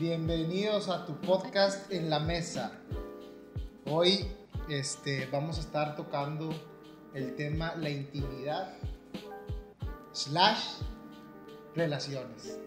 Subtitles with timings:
[0.00, 2.72] Bienvenidos a tu podcast en la mesa.
[3.84, 4.26] Hoy
[4.70, 6.48] este, vamos a estar tocando
[7.12, 8.78] el tema la intimidad
[10.12, 10.78] slash
[11.76, 12.58] relaciones.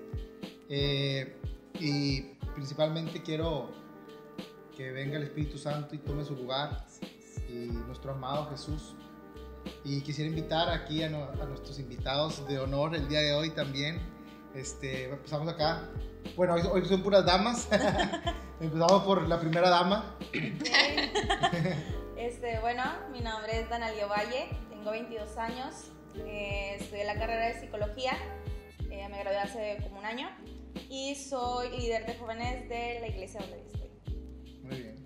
[0.70, 1.36] Eh,
[1.80, 2.22] y
[2.54, 3.72] principalmente quiero
[4.78, 6.86] que venga el Espíritu Santo y tome su lugar
[7.50, 8.94] y nuestro amado Jesús.
[9.84, 14.00] Y quisiera invitar aquí a, nuestros invitados de honor el día de hoy también.
[14.56, 15.90] Este, empezamos acá.
[16.36, 17.68] Bueno, hoy, son puras damas.
[18.62, 20.16] empezamos por la primera dama.
[22.18, 27.60] este, bueno, mi nombre es Danalio Valle, tengo 22 años, eh, estudié la carrera de
[27.60, 28.14] psicología,
[28.92, 30.30] eh, me gradué hace como un año
[30.90, 33.90] y soy líder de jóvenes de la iglesia donde estoy.
[34.62, 35.04] Muy bien.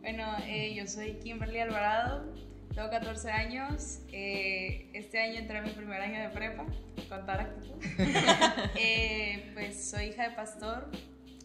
[0.00, 2.32] Bueno, eh, yo soy Kimberly Alvarado,
[2.78, 6.64] tengo 14 años, eh, este año entré a mi primer año de prepa,
[7.08, 7.74] contar actitud.
[8.78, 10.88] eh, pues soy hija de pastor,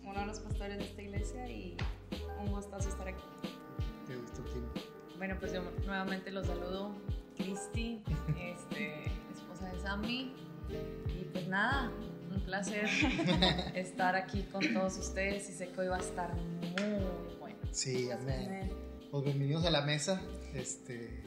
[0.04, 1.76] uno de los pastores de esta iglesia y
[2.40, 3.24] un gustazo estar aquí.
[4.08, 4.64] Qué gusto, Kim.
[5.18, 6.96] Bueno, pues yo nuevamente los saludo,
[7.36, 8.04] Cristi,
[8.40, 10.36] este, esposa de Sammy,
[10.70, 11.92] y pues nada,
[12.30, 12.86] un placer
[13.74, 17.58] estar aquí con todos ustedes y sé que hoy va a estar muy bueno.
[17.72, 18.72] Sí, amén.
[19.10, 20.22] Pues bienvenidos a la mesa.
[20.54, 21.24] Este,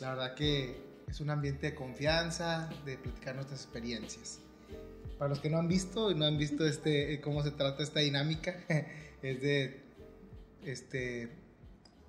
[0.00, 0.76] la verdad que
[1.08, 4.38] es un ambiente de confianza, de platicar nuestras experiencias.
[5.18, 8.00] Para los que no han visto y no han visto este, cómo se trata esta
[8.00, 8.64] dinámica,
[9.22, 9.82] es de
[10.64, 11.30] este,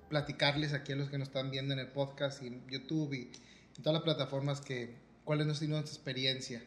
[0.08, 3.30] platicarles aquí a los que nos están viendo en el podcast y en YouTube y
[3.76, 6.62] en todas las plataformas que cuál es nuestra, nuestra experiencia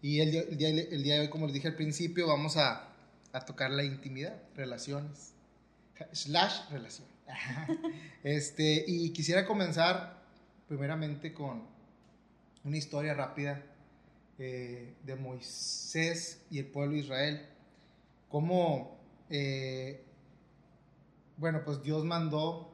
[0.00, 2.88] y el, el, día, el día de hoy, como les dije al principio, vamos a,
[3.32, 5.32] a tocar la intimidad, relaciones,
[6.12, 7.07] slash relación.
[8.22, 10.22] este, y quisiera comenzar
[10.68, 11.62] primeramente con
[12.64, 13.62] una historia rápida
[14.38, 17.46] eh, de Moisés y el pueblo de Israel.
[18.28, 18.98] Cómo,
[19.30, 20.04] eh,
[21.36, 22.72] bueno, pues Dios mandó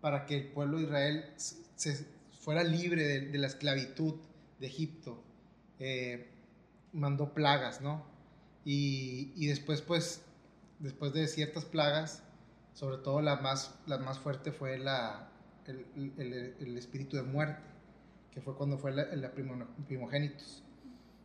[0.00, 2.06] para que el pueblo de Israel se,
[2.40, 4.14] fuera libre de, la esclavitud
[4.58, 5.22] de Egipto
[5.78, 6.28] eh,
[6.92, 8.04] mandó plagas, ¿no?
[8.64, 10.22] Y, y, después, pues,
[10.78, 12.22] después de ciertas plagas,
[12.80, 15.28] sobre todo la más, la más fuerte fue la,
[15.66, 16.14] el,
[16.58, 17.60] el, espíritu de muerte,
[18.32, 19.32] que fue cuando fue la, la
[19.86, 20.64] primogénitos.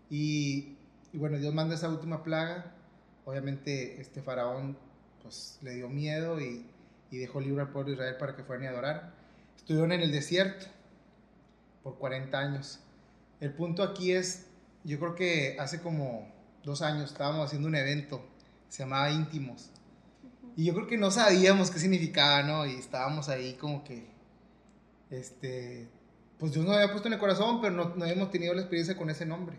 [0.09, 0.75] Y,
[1.13, 2.75] y, bueno, Dios manda esa última plaga,
[3.23, 4.77] obviamente este faraón
[5.23, 6.65] pues le dio miedo y,
[7.09, 9.13] y dejó libre al pueblo de Israel para que fueran y adorar.
[9.55, 10.65] Estuvieron en el desierto
[11.83, 12.81] por 40 años.
[13.39, 14.47] El punto aquí es,
[14.83, 16.29] yo creo que hace como
[16.65, 18.27] dos años estábamos haciendo un evento,
[18.67, 19.71] se llamaba Íntimos.
[20.55, 22.65] Y yo creo que no sabíamos qué significaba, ¿no?
[22.65, 24.07] Y estábamos ahí como que,
[25.09, 25.89] este,
[26.39, 28.97] pues Dios nos había puesto en el corazón, pero no, no habíamos tenido la experiencia
[28.97, 29.57] con ese nombre.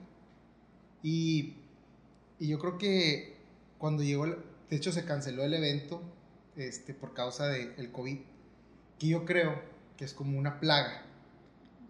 [1.03, 1.57] Y,
[2.39, 3.37] y yo creo que
[3.79, 4.37] cuando llegó, el,
[4.71, 6.03] de hecho se canceló el evento
[6.57, 8.19] este, por causa del de COVID,
[8.99, 9.61] que yo creo
[9.97, 11.03] que es como una plaga,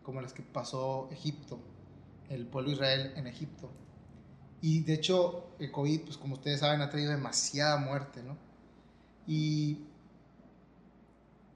[0.03, 1.61] como las que pasó Egipto
[2.29, 3.71] el pueblo de Israel en Egipto.
[4.61, 8.37] Y de hecho, el COVID, pues como ustedes saben, ha traído demasiada muerte, ¿no?
[9.27, 9.79] Y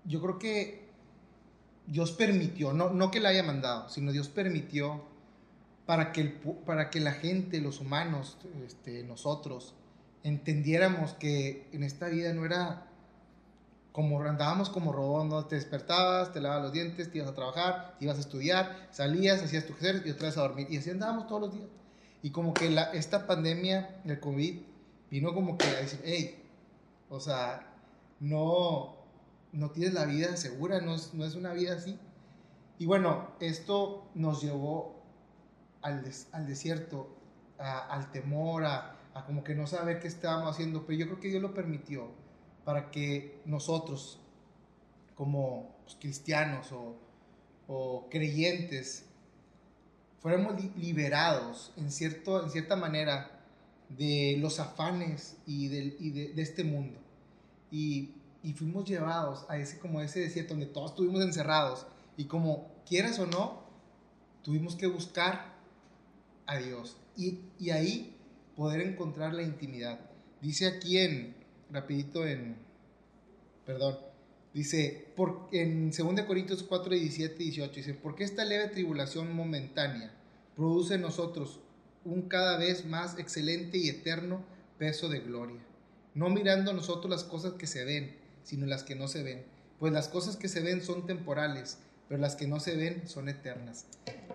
[0.05, 0.89] yo creo que
[1.87, 5.05] Dios permitió, no, no que la haya mandado, sino Dios permitió
[5.87, 6.33] para que, el,
[6.65, 9.75] para que la gente, los humanos, este, nosotros,
[10.23, 12.87] entendiéramos que en esta vida no era
[13.93, 18.05] como andábamos como robots, te despertabas, te lavabas los dientes, te ibas a trabajar, te
[18.05, 20.69] ibas a estudiar, salías, hacías tu ejercicio y otra vez a dormir.
[20.71, 21.69] Y así andábamos todos los días.
[22.23, 24.61] Y como que la, esta pandemia, el COVID,
[25.11, 26.40] vino como que a decir, hey,
[27.11, 27.75] o sea,
[28.21, 28.97] no,
[29.53, 31.99] no tienes la vida segura, no es, no es una vida así.
[32.79, 35.03] Y bueno, esto nos llevó
[35.83, 37.09] al, al desierto,
[37.59, 41.29] al temor, a, a como que no saber qué estábamos haciendo, pero yo creo que
[41.29, 42.09] Dios lo permitió
[42.65, 44.21] para que nosotros,
[45.15, 46.95] como pues, cristianos o,
[47.67, 49.07] o, creyentes,
[50.21, 53.40] fuéramos liberados en, cierto, en cierta manera
[53.97, 56.99] de los afanes y, de, y de, de este mundo.
[57.71, 58.11] Y,
[58.43, 63.19] y, fuimos llevados a ese, como ese desierto donde todos estuvimos encerrados y como quieras
[63.19, 63.63] o no,
[64.43, 65.55] tuvimos que buscar
[66.47, 68.17] a Dios y, y ahí
[68.57, 70.01] poder encontrar la intimidad.
[70.41, 71.35] Dice aquí en,
[71.71, 72.57] rapidito en,
[73.67, 73.99] perdón,
[74.55, 80.13] dice, por, en 2 Corintios 4, 17 y 18, dice, porque esta leve tribulación momentánea
[80.57, 81.61] produce en nosotros
[82.05, 84.43] un cada vez más excelente y eterno
[84.79, 85.61] peso de gloria,
[86.15, 89.45] no mirando nosotros las cosas que se ven, sino las que no se ven,
[89.79, 93.29] pues las cosas que se ven son temporales, pero las que no se ven son
[93.29, 93.87] eternas.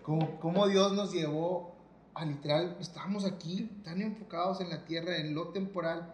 [0.03, 1.75] Como, como Dios nos llevó
[2.13, 6.13] a literal, estábamos aquí tan enfocados en la tierra, en lo temporal,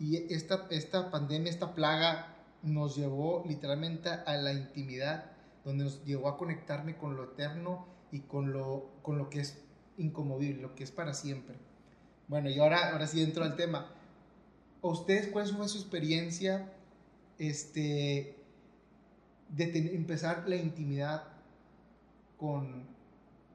[0.00, 5.32] Y esta, esta pandemia, esta plaga nos llevó literalmente a la intimidad,
[5.64, 9.58] donde nos llevó a conectarme con lo eterno y con lo, con lo que es
[9.98, 11.56] incomovible, lo que es para siempre.
[12.28, 13.90] Bueno, y ahora, ahora sí dentro del tema.
[14.80, 16.72] ustedes cuál fue su experiencia
[17.38, 18.36] este,
[19.48, 21.24] de empezar la intimidad
[22.38, 22.84] con,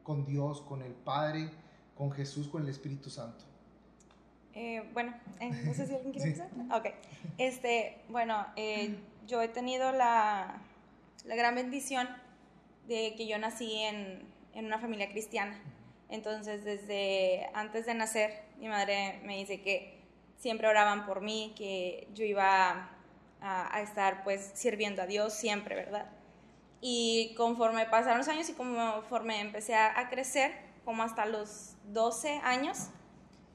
[0.04, 1.50] con Dios, con el Padre,
[1.96, 3.46] con Jesús, con el Espíritu Santo?
[4.54, 6.50] Eh, bueno, eh, no sé si alguien quiere empezar.
[6.72, 6.94] Ok.
[7.38, 8.96] Este, bueno, eh,
[9.28, 10.62] yo he tenido la,
[11.26, 12.08] la, gran bendición
[12.88, 14.20] de que yo nací en,
[14.54, 15.60] en, una familia cristiana.
[16.14, 20.00] Entonces, desde antes de nacer, mi madre me dice que
[20.38, 22.92] siempre oraban por mí, que yo iba
[23.42, 26.06] a, a estar pues sirviendo a Dios siempre, ¿verdad?
[26.82, 30.52] Y conforme pasaron los años y conforme empecé a, a crecer,
[30.86, 32.90] como hasta los 12 años,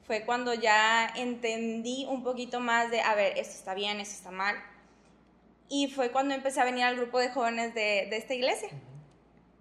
[0.05, 4.31] fue cuando ya entendí un poquito más de, a ver, esto está bien, esto está
[4.31, 4.57] mal.
[5.69, 8.67] Y fue cuando empecé a venir al grupo de jóvenes de, de esta iglesia.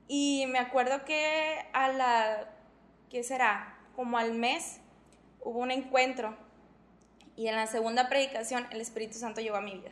[0.09, 2.58] Y me acuerdo que a la,
[3.11, 3.77] ¿qué será?
[3.97, 4.81] Como al mes
[5.41, 6.37] hubo un encuentro
[7.37, 9.91] y en la segunda predicación el Espíritu Santo llegó a mi vida.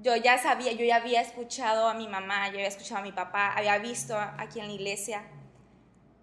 [0.00, 3.12] Yo ya sabía, yo ya había escuchado a mi mamá, yo había escuchado a mi
[3.12, 5.22] papá, había visto aquí en la iglesia,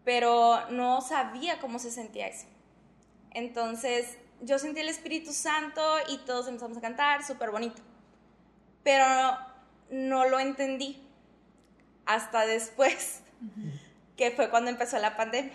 [0.03, 2.47] pero no sabía cómo se sentía eso.
[3.31, 7.81] Entonces yo sentí el Espíritu Santo y todos empezamos a cantar, súper bonito.
[8.83, 9.05] Pero
[9.89, 11.01] no, lo entendí
[12.05, 13.21] hasta después,
[14.17, 15.51] que fue cuando empezó la pandemia.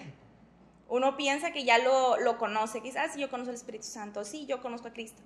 [0.88, 4.46] Uno piensa que ya lo, lo conoce, quizás sí, yo conozco el Espíritu Santo, sí,
[4.46, 5.22] yo conozco a Cristo.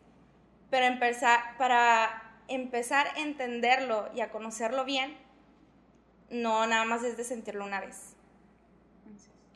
[0.70, 0.98] Pero
[1.58, 5.16] para empezar a entenderlo y a conocerlo bien,
[6.30, 8.14] no nada más es de sentirlo una vez.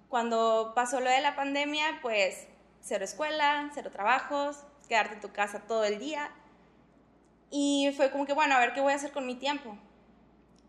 [0.08, 2.46] Cuando pasó lo de la pandemia, pues
[2.82, 6.30] cero escuela, cero trabajos, quedarte en tu casa todo el día.
[7.50, 9.76] Y fue como que, bueno, a ver qué voy a hacer con mi tiempo.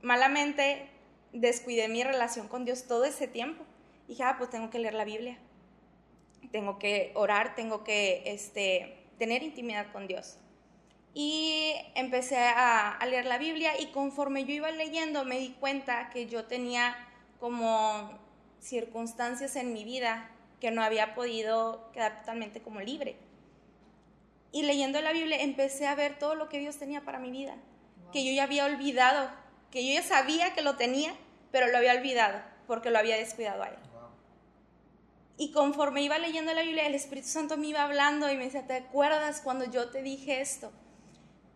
[0.02, 0.90] Malamente
[1.34, 3.66] descuidé mi relación con Dios todo ese tiempo.
[4.08, 5.38] Dije, ah, pues tengo que leer la Biblia.
[6.52, 10.38] Tengo que orar, tengo que este, tener intimidad con Dios.
[11.14, 16.10] Y empecé a, a leer la Biblia y conforme yo iba leyendo me di cuenta
[16.10, 16.96] que yo tenía
[17.40, 18.12] como
[18.60, 20.30] circunstancias en mi vida
[20.60, 23.16] que no había podido quedar totalmente como libre.
[24.52, 27.56] Y leyendo la Biblia empecé a ver todo lo que Dios tenía para mi vida,
[28.12, 29.30] que yo ya había olvidado,
[29.72, 31.14] que yo ya sabía que lo tenía,
[31.52, 33.76] pero lo había olvidado porque lo había descuidado a él.
[35.38, 38.66] Y conforme iba leyendo la Biblia, el Espíritu Santo me iba hablando y me decía,
[38.66, 40.72] ¿te acuerdas cuando yo te dije esto?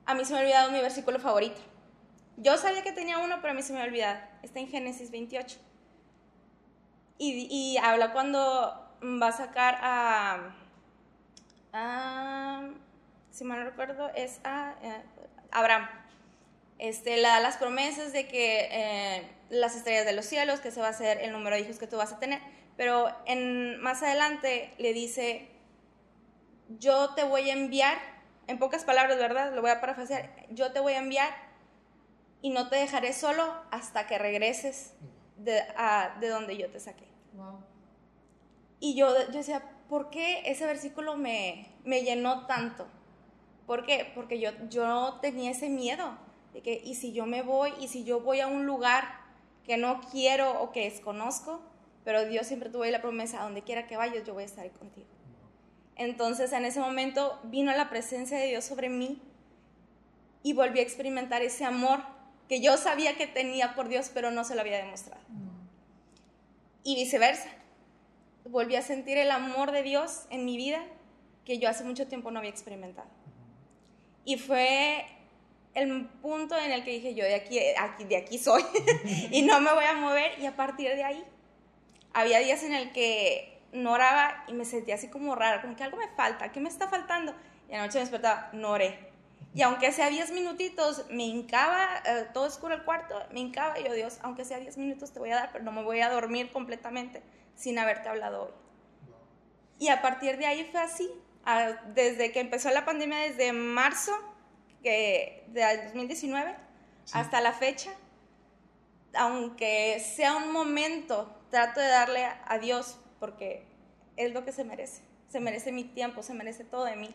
[0.05, 1.61] A mí se me ha olvidado mi versículo favorito.
[2.37, 4.19] Yo sabía que tenía uno, pero a mí se me ha olvidado.
[4.43, 5.57] Está en Génesis 28.
[7.17, 10.55] Y, y habla cuando va a sacar a,
[13.31, 15.01] si mal no recuerdo, es a, eh,
[15.51, 15.87] Abraham.
[16.77, 20.79] Este, le da las promesas de que eh, las estrellas de los cielos, que se
[20.79, 22.41] va a hacer el número de hijos que tú vas a tener,
[22.79, 25.49] pero en, más adelante le dice,
[26.79, 27.97] yo te voy a enviar,
[28.47, 29.53] en pocas palabras, ¿verdad?
[29.53, 31.29] Lo voy a parafrasear, yo te voy a enviar
[32.41, 34.93] y no te dejaré solo hasta que regreses
[35.35, 35.61] de,
[36.21, 37.03] de donde yo te saqué.
[37.33, 37.59] Wow.
[38.79, 42.87] Y yo, yo decía, ¿por qué ese versículo me, me llenó tanto?
[43.67, 44.09] ¿Por qué?
[44.15, 46.17] Porque yo, yo tenía ese miedo
[46.53, 47.73] de que, ¿y si yo me voy?
[47.81, 49.03] ¿Y si yo voy a un lugar
[49.65, 51.61] que no quiero o que desconozco?
[52.03, 54.69] Pero Dios siempre tuvo ahí la promesa, donde quiera que vayas, yo voy a estar
[54.71, 55.07] contigo.
[55.95, 59.21] Entonces en ese momento vino la presencia de Dios sobre mí
[60.43, 61.99] y volví a experimentar ese amor
[62.47, 65.21] que yo sabía que tenía por Dios, pero no se lo había demostrado.
[66.83, 67.49] Y viceversa
[68.45, 70.83] volví a sentir el amor de Dios en mi vida
[71.45, 73.07] que yo hace mucho tiempo no había experimentado.
[74.25, 75.05] Y fue
[75.73, 78.63] el punto en el que dije yo de aquí, aquí de aquí soy
[79.31, 81.23] y no me voy a mover y a partir de ahí
[82.13, 85.83] había días en el que no oraba y me sentía así como rara, como que
[85.83, 87.35] algo me falta, ¿qué me está faltando?
[87.69, 89.09] Y anoche me despertaba, no oré.
[89.53, 93.83] Y aunque sea 10 minutitos, me hincaba, eh, todo oscuro el cuarto, me hincaba y
[93.83, 96.09] yo, Dios, aunque sea 10 minutos te voy a dar, pero no me voy a
[96.09, 97.23] dormir completamente
[97.55, 98.51] sin haberte hablado hoy.
[99.79, 101.09] Y a partir de ahí fue así,
[101.93, 104.11] desde que empezó la pandemia, desde marzo
[104.83, 106.55] que, de 2019
[107.13, 107.91] hasta la fecha,
[109.15, 113.63] aunque sea un momento, trato de darle a Dios porque
[114.17, 115.01] es lo que se merece.
[115.29, 117.09] Se merece mi tiempo, se merece todo de mí.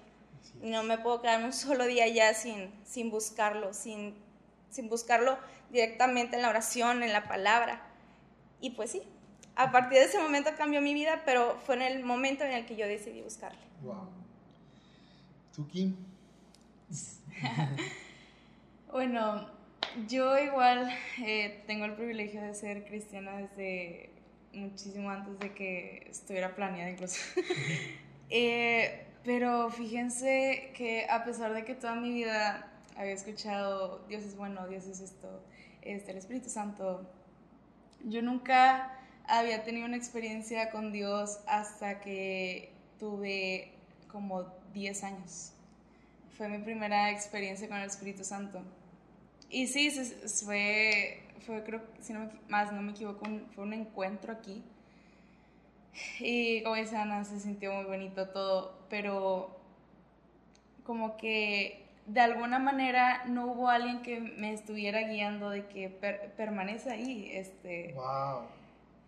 [0.63, 4.15] Y no me puedo quedar un solo día ya sin, sin buscarlo, sin,
[4.71, 5.39] sin buscarlo
[5.71, 7.83] directamente en la oración, en la palabra.
[8.61, 9.03] Y pues sí,
[9.57, 12.67] a partir de ese momento cambió mi vida, pero fue en el momento en el
[12.67, 13.59] que yo decidí buscarle.
[13.83, 14.09] Wow.
[15.55, 15.97] ¿Tú, Kim?
[18.93, 19.49] bueno,
[20.09, 20.91] yo igual
[21.25, 24.11] eh, tengo el privilegio de ser cristiana desde
[24.55, 27.21] muchísimo antes de que estuviera planeada incluso.
[28.31, 34.35] Eh, pero fíjense que a pesar de que toda mi vida había escuchado Dios es
[34.35, 35.45] bueno, Dios es esto,
[35.83, 37.07] este, el Espíritu Santo,
[38.03, 43.73] yo nunca había tenido una experiencia con Dios hasta que tuve
[44.09, 45.53] como 10 años.
[46.37, 48.63] Fue mi primera experiencia con el Espíritu Santo.
[49.51, 49.91] Y sí,
[50.45, 54.63] fue, fue creo, si no me, más no me equivoco, fue un encuentro aquí.
[56.21, 59.57] Y como dice Ana, se sintió muy bonito todo, pero
[60.85, 66.91] como que de alguna manera no hubo alguien que me estuviera guiando de que permanece
[66.91, 67.31] ahí.
[67.33, 68.43] Este, wow.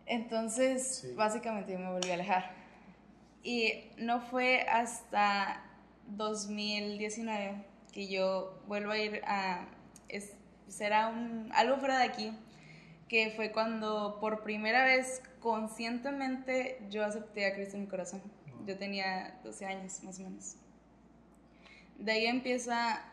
[0.06, 2.50] Entonces, básicamente yo me volví a alejar.
[3.42, 5.62] Y no fue hasta
[6.09, 9.66] 2019 que yo vuelvo a ir a...
[10.68, 12.32] será un, algo fuera de aquí,
[13.08, 18.23] que fue cuando por primera vez conscientemente yo acepté a Cristo en mi corazón.
[18.66, 20.56] Yo tenía 12 años más o menos.
[21.99, 23.04] De ahí empieza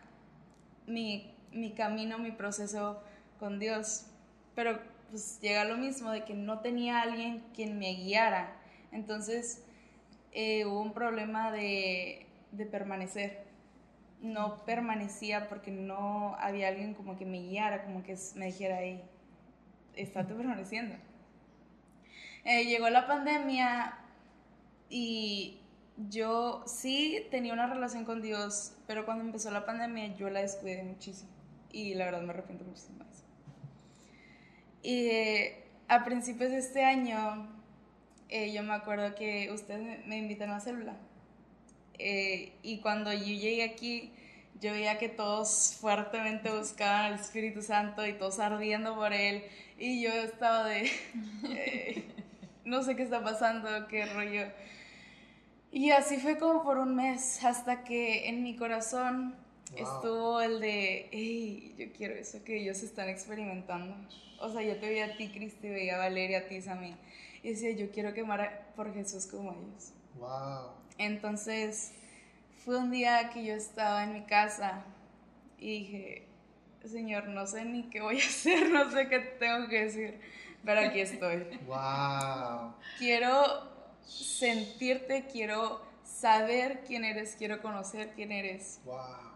[0.88, 3.04] mi, mi camino, mi proceso
[3.40, 4.08] con Dios.
[4.56, 4.80] Pero
[5.10, 8.56] pues llega lo mismo de que no tenía alguien quien me guiara.
[8.92, 9.64] Entonces
[10.32, 13.44] eh, hubo un problema de, de permanecer.
[14.24, 19.04] No permanecía porque no había alguien como que me guiara, como que me dijera, ahí,
[19.96, 20.96] estate permaneciendo.
[22.44, 24.00] Eh, llegó la pandemia
[24.90, 25.60] y
[26.10, 30.84] yo sí tenía una relación con Dios, pero cuando empezó la pandemia yo la descuidé
[30.84, 31.30] muchísimo
[31.72, 33.24] y la verdad me arrepiento muchísimo de eso.
[34.82, 37.48] Y eh, a principios de este año
[38.36, 40.96] eh, yo me acuerdo que ustedes me, invitaron a célula
[42.00, 44.12] y cuando yo llegué aquí
[44.60, 49.44] yo veía que todos fuertemente buscaban al Espíritu Santo y todos ardiendo por él
[49.78, 50.90] y yo estaba de
[52.66, 54.48] no sé qué está pasando, qué rollo.
[55.72, 59.36] Y así fue como por un mes, hasta que en mi corazón
[59.76, 63.96] estuvo el de, hey, yo quiero eso que ellos están experimentando.
[64.40, 66.96] O sea, yo te veía a ti, Cristi, veía a Valeria, a ti, Sammy.
[67.42, 69.94] Y decía, yo quiero quemar por Jesús como ellos.
[70.20, 70.83] Wow.
[70.98, 71.94] Entonces,
[72.64, 74.84] fue un día que yo estaba en mi casa
[75.58, 76.28] y dije,
[76.86, 80.20] Señor, no sé ni qué voy a hacer, no sé qué tengo que decir
[80.64, 81.44] pero aquí estoy.
[81.66, 82.74] ¡Wow!
[82.98, 83.70] Quiero
[84.06, 88.80] sentirte, quiero saber quién eres, quiero conocer quién eres.
[88.86, 89.34] ¡Wow!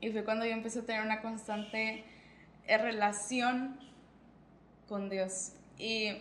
[0.00, 2.04] Y fue cuando yo empecé a tener una constante
[2.66, 3.78] relación
[4.88, 5.52] con Dios.
[5.78, 6.12] Y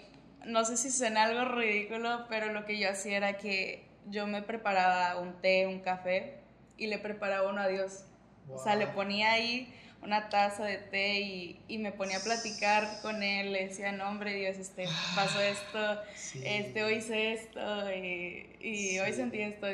[0.46, 4.42] no sé si suena algo ridículo, pero lo que yo hacía era que yo me
[4.42, 6.40] preparaba un té, un café
[6.78, 8.06] y le preparaba uno a Dios.
[8.50, 12.88] O sea, le ponía ahí una taza de té y, y, me ponía a platicar
[13.02, 16.02] con él, le decía, no hombre Dios, este, pasó esto,
[16.44, 19.68] este, hoy hice esto y, y hoy sentí esto.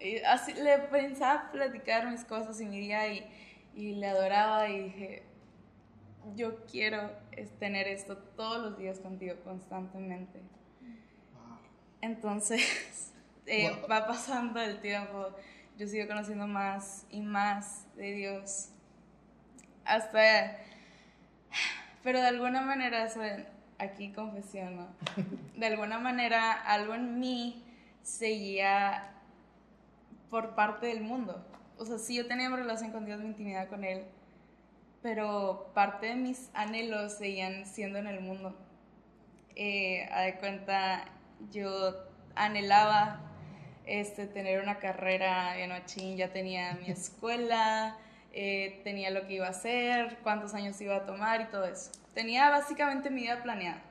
[0.00, 3.26] Y así le pensaba platicar mis cosas y mi día y,
[3.74, 5.22] y le adoraba y dije,
[6.36, 7.10] yo quiero
[7.58, 10.40] tener esto todos los días contigo, constantemente.
[12.00, 13.11] Entonces,
[13.46, 15.30] eh, va pasando el tiempo,
[15.78, 18.72] yo sigo conociendo más y más de Dios
[19.84, 20.58] hasta...
[22.02, 23.08] Pero de alguna manera,
[23.78, 24.88] aquí confesión,
[25.56, 27.64] De alguna manera algo en mí
[28.02, 29.12] seguía
[30.30, 31.46] por parte del mundo.
[31.78, 34.04] O sea, sí yo tenía mi relación con Dios, mi intimidad con Él,
[35.02, 38.56] pero parte de mis anhelos seguían siendo en el mundo.
[39.54, 41.04] Eh, a de cuenta,
[41.50, 41.94] yo
[42.34, 43.20] anhelaba
[43.86, 47.96] este, tener una carrera en Machín, ya tenía mi escuela,
[48.32, 51.90] eh, tenía lo que iba a hacer, cuántos años iba a tomar y todo eso.
[52.14, 53.82] Tenía básicamente mi vida planeada.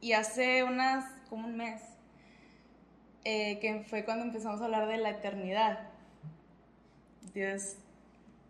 [0.00, 1.82] Y hace unas, como un mes,
[3.24, 5.90] eh, que fue cuando empezamos a hablar de la eternidad.
[7.34, 7.76] Dios,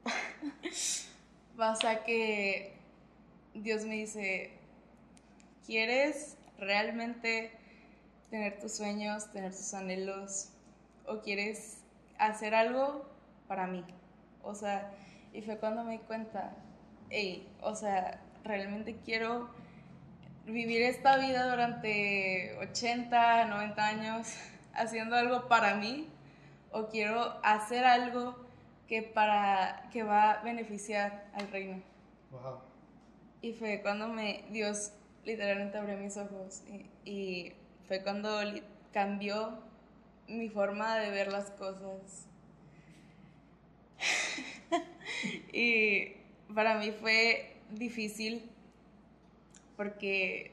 [1.57, 2.77] pasa que
[3.55, 4.53] Dios me dice,
[5.65, 7.56] ¿quieres realmente
[8.37, 10.51] tener tus sueños, tener tus anhelos?
[11.07, 11.79] ¿O quieres
[12.19, 13.09] hacer algo
[13.49, 13.83] para mí?
[14.43, 14.93] O sea,
[15.33, 16.55] y fue cuando me di cuenta,
[17.09, 19.49] hey, o sea, realmente quiero
[20.45, 24.35] vivir esta vida durante 80, 90 años
[24.75, 26.07] haciendo algo para mí
[26.73, 28.37] o quiero hacer algo
[28.87, 31.83] que para que va a beneficiar al reino.
[32.31, 32.61] Wow.
[33.41, 34.93] Y fue cuando me Dios
[35.25, 37.55] literalmente abrió mis ojos y, y
[37.87, 38.41] fue cuando
[38.93, 39.59] cambió
[40.29, 42.27] mi forma de ver las cosas
[45.53, 46.13] y
[46.55, 48.51] para mí fue difícil
[49.77, 50.53] porque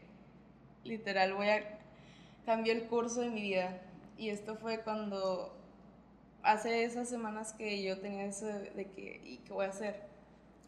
[0.83, 1.79] literal voy a
[2.45, 3.81] cambiar el curso de mi vida.
[4.17, 5.55] Y esto fue cuando
[6.43, 10.01] hace esas semanas que yo tenía eso de, que, ¿y qué voy a hacer?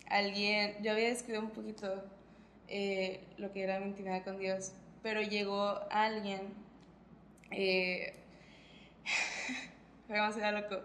[0.07, 2.03] Alguien, yo había descrito un poquito
[2.67, 4.71] eh, lo que era mi intimidad con Dios,
[5.05, 6.51] pero llegó alguien,
[7.51, 8.15] eh,
[10.07, 10.81] fue demasiado loco,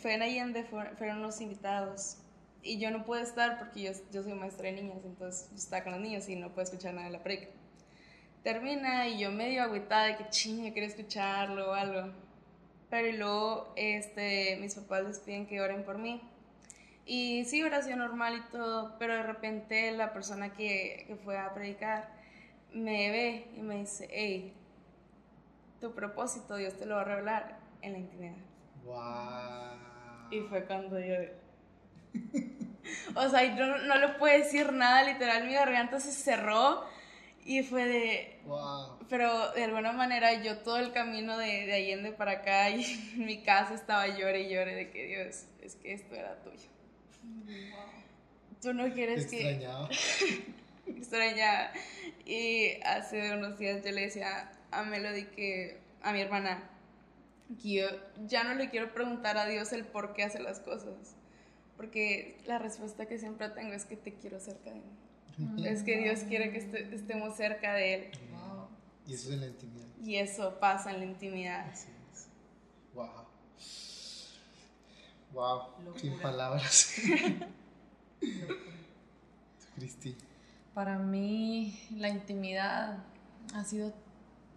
[0.00, 2.16] fue en Allende, fueron los invitados
[2.60, 5.84] y yo no pude estar porque yo, yo soy maestra de niñas, entonces yo estaba
[5.84, 7.52] con los niños y no puedo escuchar nada de la predica.
[8.42, 12.12] Termina y yo medio agüitada de que ching, yo quiero escucharlo o algo.
[12.90, 16.20] Pero luego este, mis papás les piden que oren por mí.
[17.06, 21.54] Y sí, oración normal y todo, pero de repente la persona que, que fue a
[21.54, 22.21] predicar
[22.74, 24.54] me ve y me dice, hey,
[25.80, 28.36] tu propósito Dios te lo va a revelar en la intimidad.
[28.84, 30.30] Wow.
[30.30, 31.14] Y fue cuando yo...
[33.16, 36.84] o sea, yo no, no le puedo decir nada, literal, mi garganta se cerró
[37.44, 38.40] y fue de...
[38.46, 38.98] Wow.
[39.08, 43.26] Pero de alguna manera yo todo el camino de, de Allende para acá y en
[43.26, 46.68] mi casa estaba llore y llore de que Dios, es que esto era tuyo.
[48.60, 49.68] Tú no quieres que...
[50.96, 51.66] extrañaba.
[51.74, 52.24] extraña.
[52.24, 56.68] Y hace unos días yo le decía a Melody que, a mi hermana,
[57.60, 57.86] que yo
[58.26, 61.16] ya no le quiero preguntar a Dios el por qué hace las cosas.
[61.76, 65.66] Porque la respuesta que siempre tengo es que te quiero cerca de mí.
[65.66, 68.10] Es que Dios quiere que este- estemos cerca de Él.
[68.30, 68.68] Wow.
[69.06, 69.86] Y eso es en la intimidad.
[70.04, 71.68] Y eso pasa en la intimidad.
[71.68, 72.28] Así es.
[72.94, 73.08] Wow.
[75.32, 75.96] Wow.
[75.96, 76.94] Sin palabras.
[79.74, 80.16] Cristi.
[80.74, 82.98] Para mí la intimidad
[83.54, 83.92] ha sido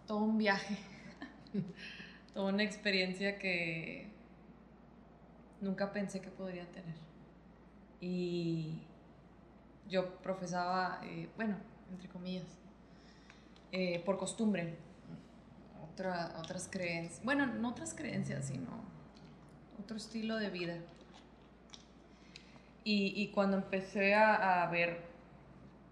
[0.06, 0.78] todo un viaje,
[2.34, 4.08] toda una experiencia que
[5.60, 6.94] nunca pensé que podría tener.
[8.00, 8.78] Y
[9.90, 11.56] yo profesaba, eh, bueno,
[11.90, 12.46] entre comillas,
[13.72, 14.74] eh, por costumbre,
[15.92, 18.68] otra- otras creencias, bueno, no otras creencias, sino
[19.82, 20.76] otro estilo de vida.
[22.84, 25.15] Y, y cuando empecé a, a ver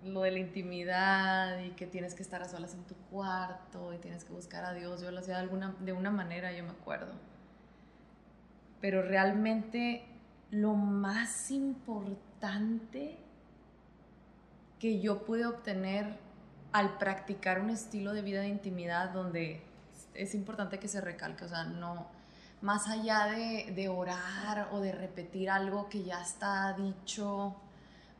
[0.04, 3.98] lo de la intimidad y que tienes que estar a solas en tu cuarto y
[3.98, 6.70] tienes que buscar a Dios, yo lo hacía de, alguna, de una manera, yo me
[6.70, 7.12] acuerdo.
[8.80, 10.04] Pero realmente
[10.50, 13.16] lo más importante
[14.78, 16.18] que yo pude obtener
[16.72, 19.62] al practicar un estilo de vida de intimidad donde
[20.12, 22.08] es importante que se recalque, o sea, no,
[22.60, 27.56] más allá de, de orar o de repetir algo que ya está dicho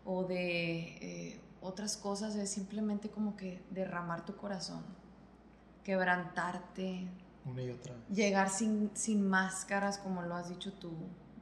[0.05, 4.85] o de eh, otras cosas, es simplemente como que derramar tu corazón,
[5.83, 7.07] quebrantarte,
[7.45, 8.03] Una y otra vez.
[8.09, 10.93] llegar sin, sin máscaras, como lo has dicho tú,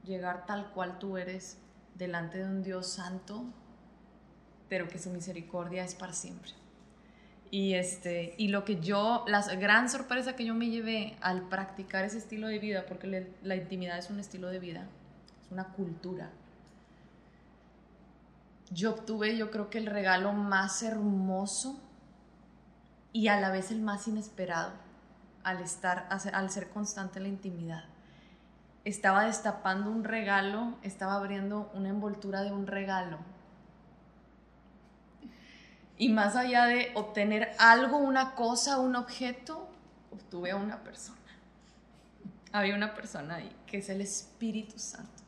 [0.05, 1.59] llegar tal cual tú eres
[1.95, 3.45] delante de un Dios santo,
[4.69, 6.53] pero que su misericordia es para siempre.
[7.51, 12.05] Y, este, y lo que yo, la gran sorpresa que yo me llevé al practicar
[12.05, 14.89] ese estilo de vida, porque le- la intimidad es un estilo de vida,
[15.45, 16.31] es una cultura.
[18.73, 21.79] Yo obtuve, yo creo que el regalo más hermoso
[23.13, 24.73] y a la vez el más inesperado
[25.45, 27.85] al estar, al ser constante en la intimidad.
[28.85, 33.19] Estaba destapando un regalo, estaba abriendo una envoltura de un regalo.
[35.99, 39.69] Y más allá de obtener algo, una cosa, un objeto,
[40.11, 41.19] obtuve a una persona.
[42.53, 45.23] Había una persona ahí, que es el Espíritu Santo.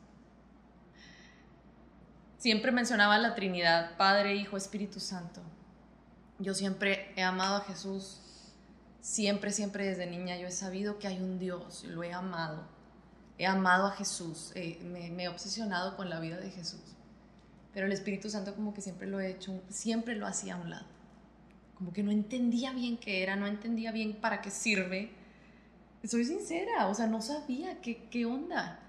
[2.45, 5.41] Siempre mencionaba la Trinidad, Padre, Hijo, Espíritu Santo.
[6.37, 8.19] Yo siempre he amado a Jesús,
[9.01, 12.67] siempre, siempre desde niña yo he sabido que hay un Dios, lo he amado.
[13.39, 16.83] He amado a Jesús, eh, me, me he obsesionado con la vida de Jesús.
[17.73, 20.69] Pero el Espíritu Santo como que siempre lo he hecho, siempre lo hacía a un
[20.69, 20.85] lado.
[21.73, 25.11] Como que no entendía bien qué era, no entendía bien para qué sirve.
[26.03, 28.81] Soy sincera, o sea, no sabía qué, qué onda.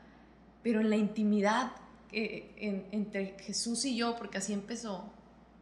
[0.63, 1.73] Pero en la intimidad
[2.13, 5.05] en- entre Jesús y yo, porque así empezó,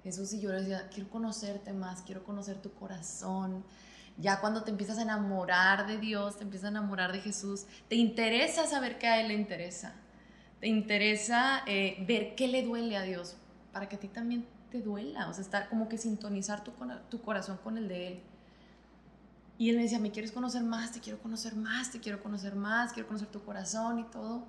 [0.03, 3.65] Jesús y yo le decía, quiero conocerte más, quiero conocer tu corazón.
[4.19, 7.97] Ya cuando te empiezas a enamorar de Dios, te empiezas a enamorar de Jesús, te
[7.97, 9.95] interesa saber qué a Él le interesa.
[10.61, 13.37] Te interesa eh, ver qué le duele a Dios,
[13.73, 15.29] para que a ti también te duela.
[15.29, 16.73] O sea, estar como que sintonizar tu,
[17.11, 18.21] tu corazón con el de Él.
[19.59, 20.93] Y Él me decía, ¿me quieres conocer más?
[20.93, 24.45] Te quiero conocer más, te quiero conocer más, quiero conocer tu corazón y todo.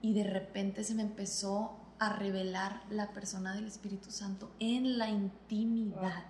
[0.00, 5.08] Y de repente se me empezó a revelar la persona del Espíritu Santo en la
[5.08, 6.24] intimidad.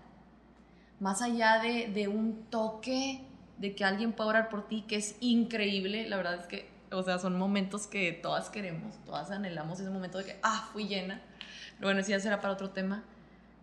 [1.01, 3.25] Más allá de, de un toque
[3.59, 7.03] de que alguien pueda orar por ti, que es increíble, la verdad es que o
[7.03, 11.21] sea, son momentos que todas queremos, todas anhelamos ese momento de que, ah, fui llena.
[11.81, 13.03] Bueno, eso ya será para otro tema.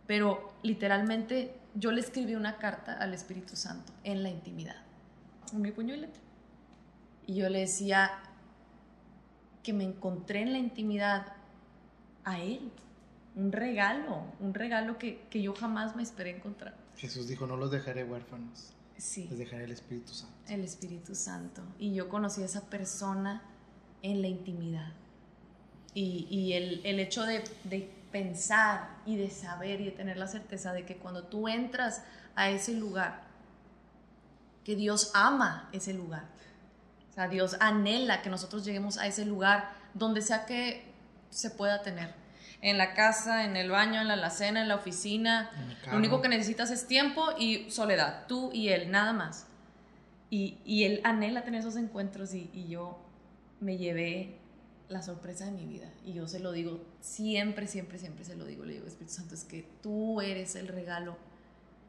[0.07, 4.75] Pero literalmente yo le escribí una carta al Espíritu Santo en la intimidad,
[5.51, 6.21] en mi puño y letra.
[7.25, 8.11] Y yo le decía
[9.65, 11.33] que me encontré en la intimidad
[12.23, 12.71] a Él,
[13.35, 16.77] un regalo, un regalo que, que yo jamás me esperé encontrar.
[16.95, 18.73] Jesús dijo, no los dejaré huérfanos.
[18.95, 19.25] Sí.
[19.27, 20.35] Les dejaré el Espíritu Santo.
[20.47, 21.63] El Espíritu Santo.
[21.79, 23.41] Y yo conocí a esa persona
[24.03, 24.93] en la intimidad.
[25.95, 30.27] Y, y el, el, hecho de, de, pensar y de saber y de tener la
[30.27, 32.03] certeza de que cuando tú entras
[32.35, 33.23] a ese lugar,
[34.63, 36.27] que Dios ama ese lugar.
[37.15, 40.83] O sea, Dios anhela que nosotros lleguemos a ese lugar donde sea que
[41.29, 42.13] se pueda tener
[42.61, 45.49] en la casa, en el baño, en la alacena, en la oficina.
[45.85, 49.47] En Lo único que necesitas es tiempo y soledad, tú y él, nada más.
[50.29, 52.99] Y, y él anhela tener esos encuentros y, y, yo
[53.61, 54.37] me llevé
[54.89, 55.87] la sorpresa de mi vida.
[56.03, 59.35] Y yo se lo digo, siempre, siempre, siempre se lo digo, le digo, Espíritu Santo,
[59.35, 61.17] es que tú eres el regalo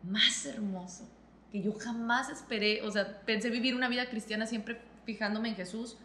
[0.04, 1.08] más hermoso
[1.50, 2.82] que yo jamás esperé.
[2.82, 5.96] O sea, pensé vivir una vida cristiana siempre fijándome en Jesús,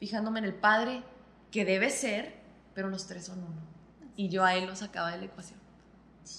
[0.00, 1.04] fijándome en el Padre,
[1.52, 2.34] que debe ser,
[2.74, 3.78] pero los tres son uno
[4.18, 5.60] y yo a él lo sacaba de la ecuación.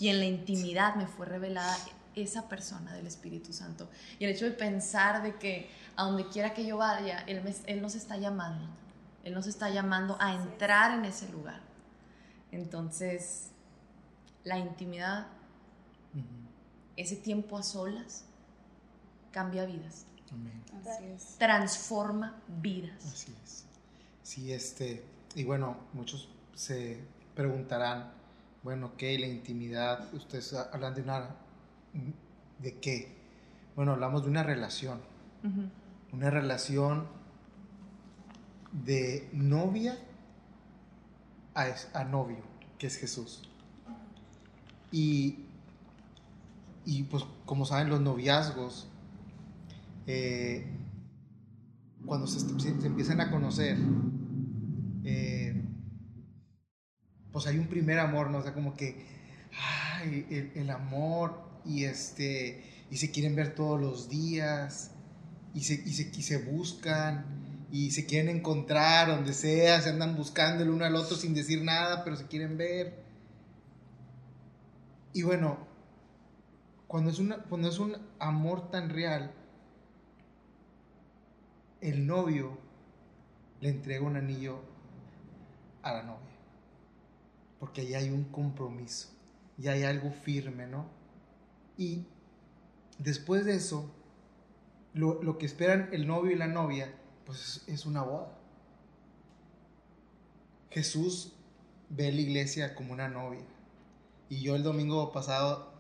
[0.02, 1.78] Y en la intimidad me fue revelada
[2.14, 3.90] esa persona del Espíritu Santo.
[4.20, 7.56] Y el hecho de pensar de que a donde quiera que yo vaya, Él, me,
[7.68, 8.68] él nos está llamando.
[9.24, 11.62] Él nos está llamando a entrar en ese lugar.
[12.52, 13.52] Entonces,
[14.44, 15.28] la intimidad,
[16.14, 16.48] uh -huh.
[16.98, 18.26] ese tiempo a solas,
[19.32, 20.06] cambia vidas.
[20.32, 20.64] Amén.
[20.82, 21.36] Así es.
[21.38, 23.06] Transforma vidas.
[23.06, 23.66] Así es.
[24.24, 25.04] Sí, este,
[25.36, 27.00] y bueno, muchos se
[27.36, 28.12] preguntarán,
[28.64, 29.18] bueno, ¿qué?
[29.18, 31.30] La intimidad, ustedes hablan de una,
[32.60, 33.16] ¿de qué?
[33.76, 35.00] Bueno, hablamos de una relación,
[35.44, 35.70] uh -huh.
[36.12, 37.08] una relación
[38.72, 39.98] de novia
[41.56, 42.44] a, a, novio,
[42.78, 43.42] que es Jesús.
[44.92, 45.46] Y,
[46.86, 48.88] y pues como saben los noviazgos,
[50.12, 50.66] eh,
[52.04, 53.78] cuando se, empiezan a conocer,
[55.04, 55.62] eh,
[57.32, 58.40] pues hay un primer amor, ¿no?
[58.40, 59.06] O sea, como que,
[60.56, 64.96] el, amor y este, y se quieren ver todos los días,
[65.54, 70.16] y se, y se, y se buscan, y se quieren encontrar donde sea, se andan
[70.16, 73.04] buscando el uno al otro sin decir nada, pero se quieren ver.
[75.14, 75.60] Y bueno,
[76.88, 79.36] cuando es, una, cuando es un amor tan real,
[81.82, 82.58] el novio
[83.62, 84.60] le entrega un anillo
[85.84, 86.30] a la novia
[87.60, 89.10] porque ahí hay un compromiso,
[89.58, 90.86] y hay algo firme, ¿no?
[91.78, 92.06] Y
[92.98, 93.92] después de eso,
[94.94, 96.94] lo, que esperan el novio y la novia,
[97.26, 98.38] pues es, una boda.
[100.72, 101.34] Jesús
[101.90, 103.44] ve la iglesia como una novia.
[104.30, 105.74] Y yo el domingo pasado,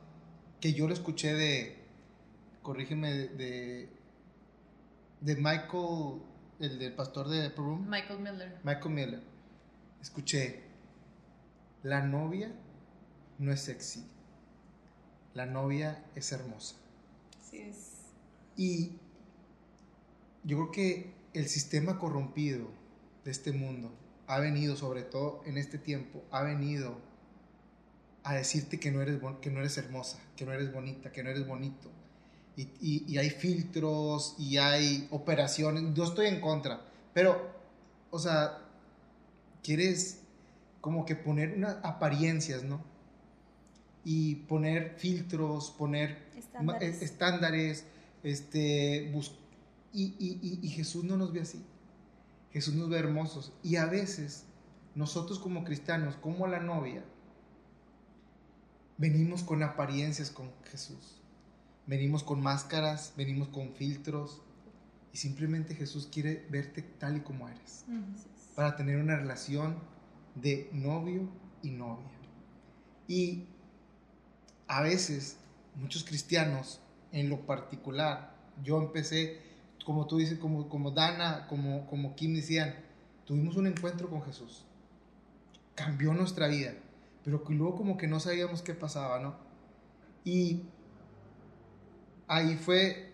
[0.60, 1.78] que yo lo escuché de,
[2.62, 3.90] corrígeme, de,
[5.22, 6.22] de Michael,
[6.60, 7.90] el del pastor de Room.
[7.90, 8.60] Michael Miller.
[8.64, 9.24] Michael Miller.
[10.02, 10.64] Escuché,
[11.84, 12.54] la novia
[13.38, 14.06] no es sexy.
[15.34, 16.76] La novia es hermosa.
[17.40, 17.96] Así es.
[18.56, 18.98] Y
[20.44, 22.68] yo creo que el sistema corrompido
[23.24, 23.92] de este mundo
[24.28, 27.00] ha venido, sobre todo en este tiempo, ha venido
[28.24, 31.30] a decirte que no eres, que no eres hermosa, que no eres bonita, que no
[31.30, 31.90] eres bonito.
[32.60, 35.94] Y, y, y hay filtros y hay operaciones.
[35.94, 36.82] Yo estoy en contra,
[37.14, 37.50] pero,
[38.12, 38.58] o sea,
[39.64, 40.20] quieres
[40.82, 42.84] como que poner unas apariencias, ¿no?
[44.04, 47.86] Y poner filtros, poner estándares, estándares
[48.24, 49.14] este,
[49.94, 51.64] y, y, y, Jesús no nos ve así.
[52.52, 53.54] Jesús nos ve hermosos.
[53.64, 54.44] Y a veces,
[54.96, 57.06] nosotros como cristianos, como la novia,
[58.98, 61.19] venimos con apariencias con Jesús.
[61.90, 64.44] Venimos con máscaras, venimos con filtros.
[65.12, 67.84] Y simplemente Jesús quiere verte tal y como eres.
[67.88, 68.56] Uh -huh.
[68.56, 69.76] Para tener una relación
[70.36, 71.28] de novio
[71.64, 72.12] y novia.
[73.08, 73.46] Y
[74.68, 75.38] a veces
[75.74, 76.80] muchos cristianos,
[77.12, 79.40] en lo particular, yo empecé,
[79.84, 82.76] como tú dices, como, como Dana, como, como Kim decían,
[83.26, 84.64] tuvimos un encuentro con Jesús.
[85.74, 86.76] Cambió nuestra vida,
[87.24, 89.38] pero luego como que no sabíamos qué pasaba, ¿no?
[90.24, 90.66] Y
[92.30, 93.12] ahí fue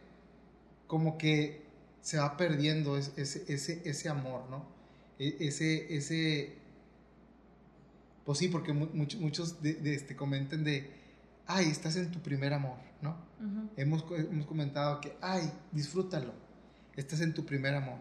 [0.87, 1.63] como que
[2.01, 4.65] se va perdiendo ese, ese, ese amor, ¿no?
[5.19, 6.55] E, ese, ese,
[8.25, 10.91] pues sí, porque muchos, muchos de, de este, comentan de,
[11.45, 13.11] ay, estás en tu primer amor, ¿no?
[13.39, 13.69] Uh -huh.
[13.77, 16.33] hemos, hemos comentado que, ay, disfrútalo,
[16.95, 17.99] estás en tu primer amor.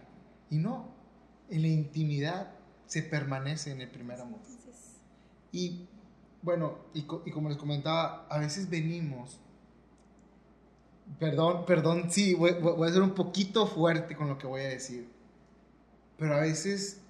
[0.50, 0.88] Y no,
[1.50, 2.52] en la intimidad
[2.86, 4.40] se permanece en el primer amor.
[4.46, 5.00] Entonces,
[5.52, 5.88] Y
[6.42, 9.40] bueno, y, co- y como les comentaba, a veces venimos,
[11.18, 15.08] perdón, perdón, sí, voy, a ser un poquito fuerte con lo que voy a decir,
[16.18, 17.00] pero a veces,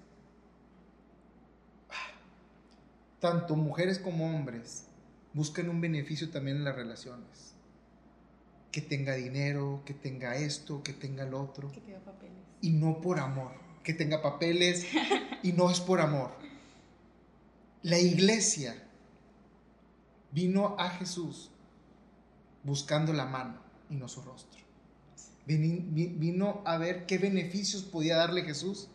[3.20, 4.86] tanto mujeres como hombres
[5.32, 7.54] buscan un beneficio también en las relaciones.
[8.70, 12.36] Que tenga dinero, que tenga esto, que tenga lo otro Que queda papeles.
[12.60, 13.52] y no por amor.
[13.84, 14.86] Que tenga papeles
[15.42, 16.32] y no es por amor.
[17.82, 18.82] La iglesia
[20.32, 21.50] vino a Jesús
[22.64, 23.63] buscando la mano
[23.94, 24.60] y no su rostro.
[25.46, 28.88] Vino a ver qué beneficios podía darle Jesús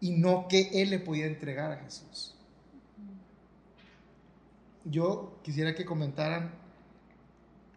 [0.00, 2.34] y no qué él le podía entregar a Jesús.
[4.84, 6.52] Yo quisiera que comentaran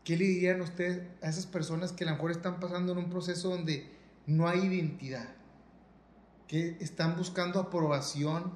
[0.03, 3.09] qué le dirían ustedes a esas personas que a lo mejor están pasando en un
[3.09, 3.89] proceso donde
[4.25, 5.29] no hay identidad,
[6.47, 8.53] que están buscando aprobación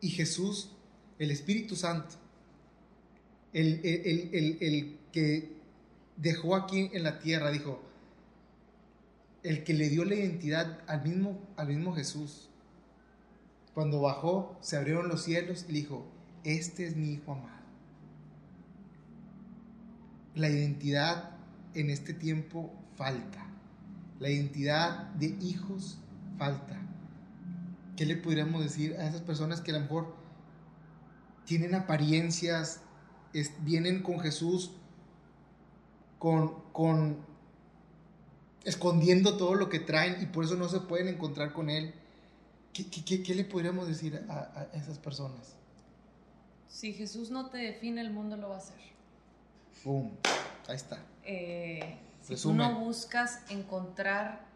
[0.00, 0.70] y Jesús,
[1.18, 2.16] el Espíritu Santo,
[3.52, 5.53] el- el- el- el que
[6.16, 7.82] dejó aquí en la tierra, dijo,
[9.42, 12.48] el que le dio la identidad al mismo, al mismo Jesús,
[13.74, 16.06] cuando bajó, se abrieron los cielos y dijo,
[16.44, 17.50] este es mi Hijo amado.
[20.34, 21.30] La identidad
[21.74, 23.46] en este tiempo falta.
[24.20, 25.98] La identidad de hijos
[26.38, 26.80] falta.
[27.96, 30.14] ¿Qué le podríamos decir a esas personas que a lo mejor
[31.44, 32.80] tienen apariencias,
[33.60, 34.72] vienen con Jesús,
[36.24, 37.18] con, con
[38.64, 41.92] escondiendo todo lo que traen y por eso no se pueden encontrar con Él?
[42.72, 45.54] ¿Qué, qué- qué- le podríamos decir a, a esas personas?
[46.66, 48.78] Si Jesús no te define, el mundo lo va a hacer.
[49.84, 50.12] ¡Pum!
[50.66, 50.98] Ahí está.
[51.24, 54.46] Eh, si tú no buscas encontrar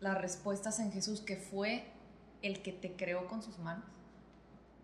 [0.00, 1.86] las respuestas en Jesús, que fue
[2.42, 3.86] el que te creó con sus manos,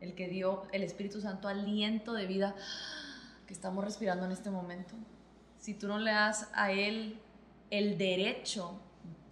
[0.01, 2.57] el que dio el Espíritu Santo aliento de vida
[3.47, 4.95] que estamos respirando en este momento,
[5.61, 7.21] si tú no le das a Él
[7.71, 8.81] el derecho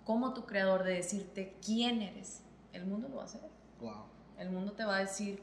[0.04, 3.40] como tu creador de decirte quién eres, el mundo lo va a hacer.
[3.80, 4.04] ¡Wow!
[4.38, 5.42] El mundo te va a decir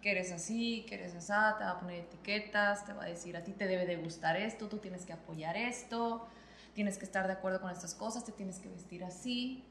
[0.00, 1.26] que eres así, que eres así,
[1.58, 4.36] te va a poner etiquetas, te va a decir a ti te debe de gustar
[4.36, 6.26] esto, tú tienes que apoyar esto,
[6.74, 9.64] tienes que estar de acuerdo con estas cosas, te tienes que vestir así.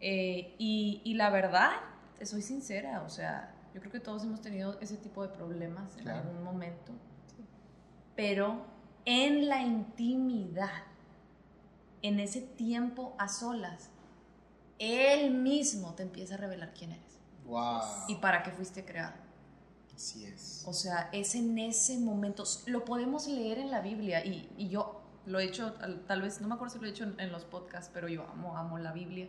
[0.00, 1.70] Eh, y, y la verdad,
[2.18, 5.96] te soy sincera, o sea, yo creo que todos hemos tenido ese tipo de problemas
[5.96, 6.28] en Claro.
[6.28, 6.92] algún momento,
[8.14, 8.60] pero
[9.06, 10.82] en la intimidad,
[12.02, 13.88] en ese tiempo a solas,
[14.78, 17.80] él mismo te empieza a revelar quién eres ¡Wow!
[18.08, 19.14] y para qué fuiste creado.
[19.94, 20.62] Así es.
[20.66, 22.44] O sea, es en ese momento.
[22.66, 25.72] Lo podemos leer en la Biblia y, y yo lo he hecho,
[26.06, 28.26] tal, vez, no me acuerdo si lo he hecho en, en los podcasts, pero yo
[28.28, 29.28] amo, amo la Biblia.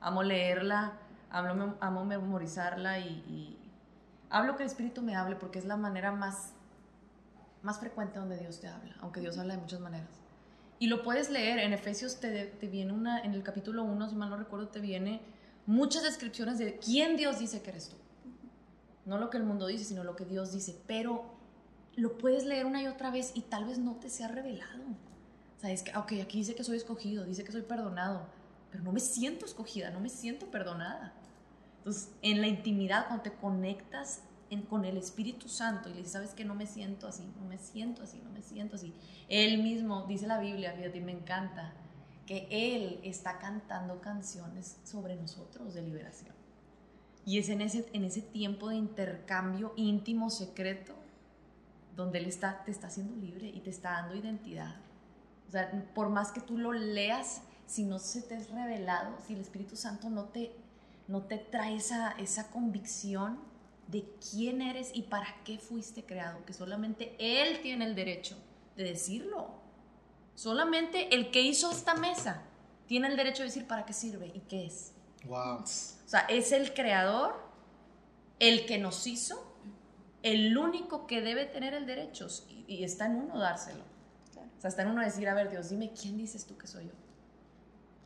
[0.00, 0.94] Amo leerla,
[1.30, 3.58] amo, amo memorizarla y, y
[4.30, 6.52] hablo que el Espíritu me hable porque es la manera más,
[7.64, 10.10] más frecuente donde Dios te habla, aunque Dios habla de muchas maneras.
[10.78, 14.14] Y lo puedes leer, en Efesios te, te viene una, en el capítulo 1, si
[14.14, 15.22] mal no recuerdo, te viene
[15.66, 17.96] muchas descripciones de quién Dios dice que eres tú.
[19.06, 20.78] No lo que el mundo dice, sino lo que Dios dice.
[20.86, 21.24] Pero
[21.96, 24.82] lo puedes leer una y otra vez y tal vez no te sea revelado.
[25.56, 28.26] O sea, es que, ok, aquí dice que soy escogido, dice que soy perdonado,
[28.70, 31.14] pero no me siento escogida, no me siento perdonada.
[31.78, 36.12] Entonces, en la intimidad, cuando te conectas en- con el Espíritu Santo y le dices,
[36.12, 38.92] sabes que no me siento así, no me siento así, no me siento así.
[39.28, 41.72] Él mismo, dice la Biblia, fíjate, me encanta,
[42.26, 46.34] que Él está cantando canciones sobre nosotros de liberación.
[47.26, 50.94] Y es en ese, en ese tiempo de intercambio íntimo, secreto,
[51.96, 54.74] donde Él está, te está haciendo libre y te está dando identidad.
[55.48, 59.34] O sea, por más que tú lo leas, si no se te es revelado, si
[59.34, 60.52] el Espíritu Santo no te,
[61.08, 63.38] no te trae esa, esa convicción
[63.88, 68.36] de quién eres y para qué fuiste creado, que solamente Él tiene el derecho
[68.76, 69.48] de decirlo.
[70.34, 72.42] Solamente el que hizo esta mesa
[72.86, 74.92] tiene el derecho de decir para qué sirve y qué es.
[75.26, 75.60] ¡Wow!
[75.60, 77.34] O sea, es el creador,
[78.40, 79.42] el que nos hizo,
[80.22, 83.84] el único que debe tener el derecho y, y está en uno dárselo.
[84.32, 84.48] Claro.
[84.56, 86.86] O sea, está en uno decir, a ver, Dios, dime, ¿quién dices tú que soy
[86.86, 86.92] yo?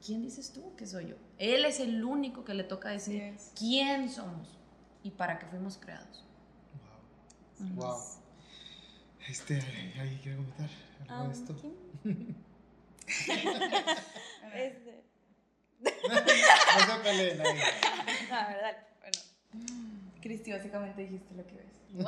[0.05, 1.17] ¿Quién dices tú que soy yo?
[1.39, 4.58] Él es el único que le toca decir quién somos
[5.03, 6.25] y para qué fuimos creados.
[7.75, 7.87] ¡Wow!
[7.87, 7.99] ¡Wow!
[9.29, 9.57] Este,
[9.99, 10.71] ¿alguien quiere comentar
[11.09, 11.57] algo Um, de esto?
[11.61, 11.75] ¿quién?
[14.55, 15.03] Este,
[15.81, 15.91] no se
[18.33, 18.79] a ver, dale.
[19.01, 19.19] Bueno,
[20.21, 21.67] Cristi, básicamente dijiste lo que ves.
[21.93, 22.05] ¡Wow!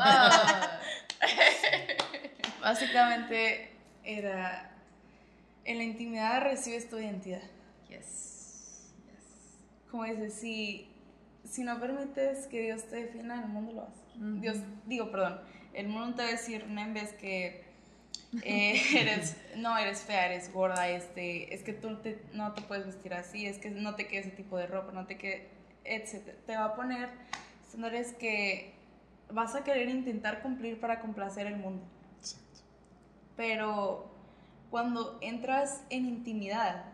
[2.60, 3.70] Básicamente
[4.04, 4.72] era,
[5.64, 7.42] en la intimidad recibes tu identidad.
[7.88, 8.92] yes.
[9.06, 9.58] yes.
[9.90, 10.89] como dices, si,
[11.50, 14.00] si no permites que Dios te defienda, el mundo lo hace.
[14.40, 15.40] Dios, digo, perdón,
[15.72, 17.64] el mundo te va a decir, vez que
[18.42, 22.86] eh, eres, no, eres fea, eres gorda, este, es que tú te- no te puedes
[22.86, 25.48] vestir así, es que no te quede ese tipo de ropa, no te quede,
[25.84, 26.34] etc.
[26.46, 27.08] Te va a poner
[27.64, 28.74] estándares que
[29.30, 31.82] vas a querer intentar cumplir para complacer el mundo.
[32.18, 32.60] Exacto.
[33.36, 34.10] Pero
[34.70, 36.89] cuando entras en intimidad,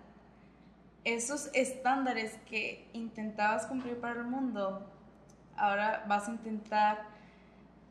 [1.07, 4.85] esos estándares que intentabas cumplir para el mundo,
[5.57, 7.05] ahora vas a intentar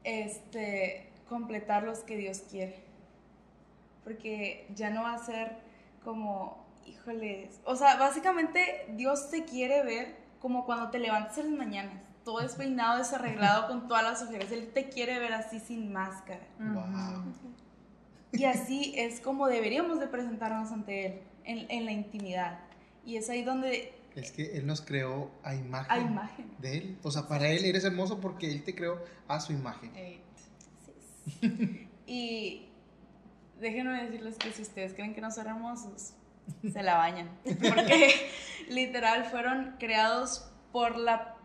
[0.04, 2.84] este, completar los que Dios quiere.
[4.04, 5.58] Porque ya no va a ser
[6.04, 11.58] como, híjoles, o sea, básicamente Dios te quiere ver como cuando te levantas en las
[11.58, 14.52] mañanas, todo despeinado, desarreglado, con todas las ojeras.
[14.52, 16.46] Él te quiere ver así sin máscara.
[16.60, 17.34] Wow.
[18.34, 22.65] Y así es como deberíamos de presentarnos ante Él, en, en la intimidad.
[23.06, 26.52] Y es ahí donde Es que Él nos creó a imagen, hay imagen.
[26.60, 26.98] de Él.
[27.04, 29.92] O sea, para Él eres hermoso porque Él te creó a su imagen.
[32.08, 32.68] Y
[33.60, 36.14] déjenme decirles que si ustedes creen que no son hermosos,
[36.72, 37.30] se la bañan.
[37.44, 38.14] Porque
[38.70, 41.36] literal fueron creados por la,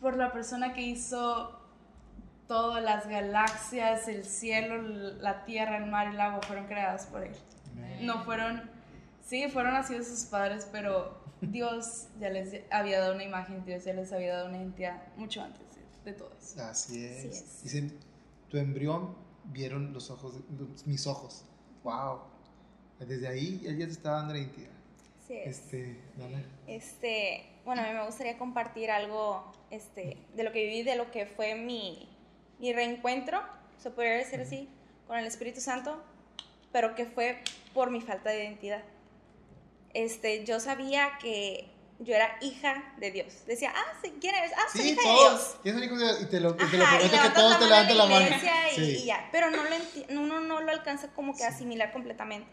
[0.00, 1.60] por la persona que hizo
[2.46, 4.80] todas las galaxias, el cielo,
[5.20, 7.34] la tierra, el mar, el agua, fueron creadas por Él.
[8.02, 8.70] No fueron,
[9.26, 13.92] sí, fueron nacidos sus padres, pero Dios ya les había dado una imagen, Dios ya
[13.92, 16.62] les había dado una identidad mucho antes de, de todo eso.
[16.62, 17.18] Así es.
[17.18, 17.62] Así es.
[17.62, 17.98] Dicen,
[18.48, 21.44] tu embrión vieron los ojos, de- los- mis ojos.
[21.84, 22.20] Wow.
[23.00, 24.70] Desde ahí Él ya te está dando la identidad.
[25.24, 25.46] Así es.
[25.58, 26.42] Este, Dana.
[26.66, 31.10] Este, bueno, a mí me gustaría compartir algo este, de lo que viví, de lo
[31.10, 32.08] que fue mi,
[32.60, 33.40] mi reencuentro,
[33.82, 34.68] se podría decir así,
[35.06, 36.00] con el Espíritu Santo,
[36.72, 37.42] pero que fue
[37.74, 38.82] por mi falta de identidad.
[39.96, 43.46] Este, yo sabía que yo era hija de Dios.
[43.46, 44.52] Decía, ah, sí, ¿quién eres?
[44.54, 45.30] Ah, soy Sí, hija de todos.
[45.32, 45.56] Dios.
[45.62, 46.20] ¿Quién es el hijo de Dios?
[46.22, 48.26] Y te lo, y te lo Ajá, prometo que todos te levantan la mano.
[48.26, 48.82] y, Sí.
[49.02, 52.48] y ya, pero no lo uno no lo alcanza como que a asimilar completamente.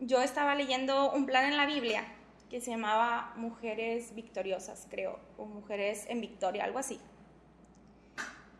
[0.00, 2.04] Yo estaba leyendo un plan en la Biblia
[2.50, 7.00] que se llamaba Mujeres Victoriosas, creo, o Mujeres en Victoria, algo así.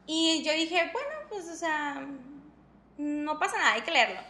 [0.07, 2.07] Y yo dije, bueno, pues, o sea,
[2.97, 4.21] no pasa nada, hay que leerlo.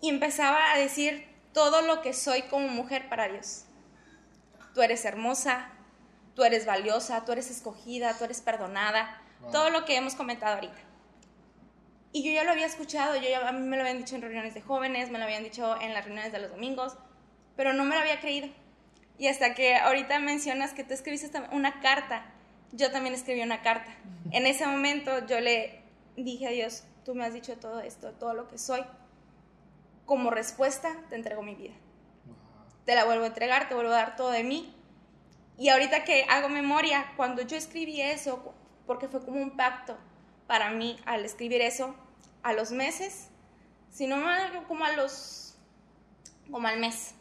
[0.00, 3.64] Y empezaba a decir todo lo que soy como mujer para Dios.
[4.74, 5.68] Tú eres hermosa,
[6.34, 9.50] tú eres valiosa, tú eres escogida, tú eres perdonada, Wow.
[9.50, 10.78] todo lo que hemos comentado ahorita.
[12.12, 14.22] Y yo ya lo había escuchado, yo ya, a mí me lo habían dicho en
[14.22, 16.94] reuniones de jóvenes, me lo habían dicho en las reuniones de los domingos,
[17.56, 18.48] pero no me lo había creído.
[19.18, 22.24] Y hasta que ahorita mencionas que tú escribiste una carta,
[22.72, 23.90] yo también escribí una carta.
[24.30, 25.82] En ese momento yo le
[26.16, 28.84] dije a Dios, tú me has dicho todo esto, todo lo que soy.
[30.06, 31.74] Como respuesta te entrego mi vida
[32.26, 32.36] Wow.
[32.84, 34.74] te la vuelvo a entregar, te vuelvo a dar todo de mí.
[35.58, 38.54] Y ahorita que hago memoria, cuando yo escribí eso,
[38.86, 39.96] porque fue como un pacto
[40.46, 41.94] para mí al escribir eso,
[42.42, 43.28] a los meses,
[43.90, 45.54] si no me como a los,
[46.50, 47.14] como al mes,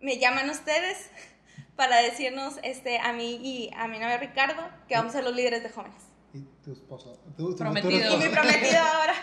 [0.00, 1.10] me llaman ustedes
[1.76, 5.34] para decirnos este, a mí y a mi novio Ricardo que vamos a ser los
[5.34, 6.02] líderes de jóvenes.
[6.32, 7.18] Y tu esposo.
[7.36, 8.14] Tu, tu Prometido.
[8.14, 9.14] Y mi prometido ahora.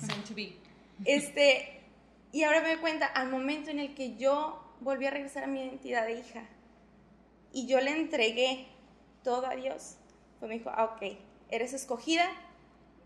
[0.00, 0.56] Soon to be.
[1.04, 1.82] Este,
[2.32, 5.46] y ahora me doy cuenta, al momento en el que yo volví a regresar a
[5.46, 6.42] mi identidad de hija
[7.52, 8.66] y yo le entregué
[9.22, 9.96] todo a Dios,
[10.38, 11.18] pues me dijo, ah, ok,
[11.50, 12.28] eres escogida,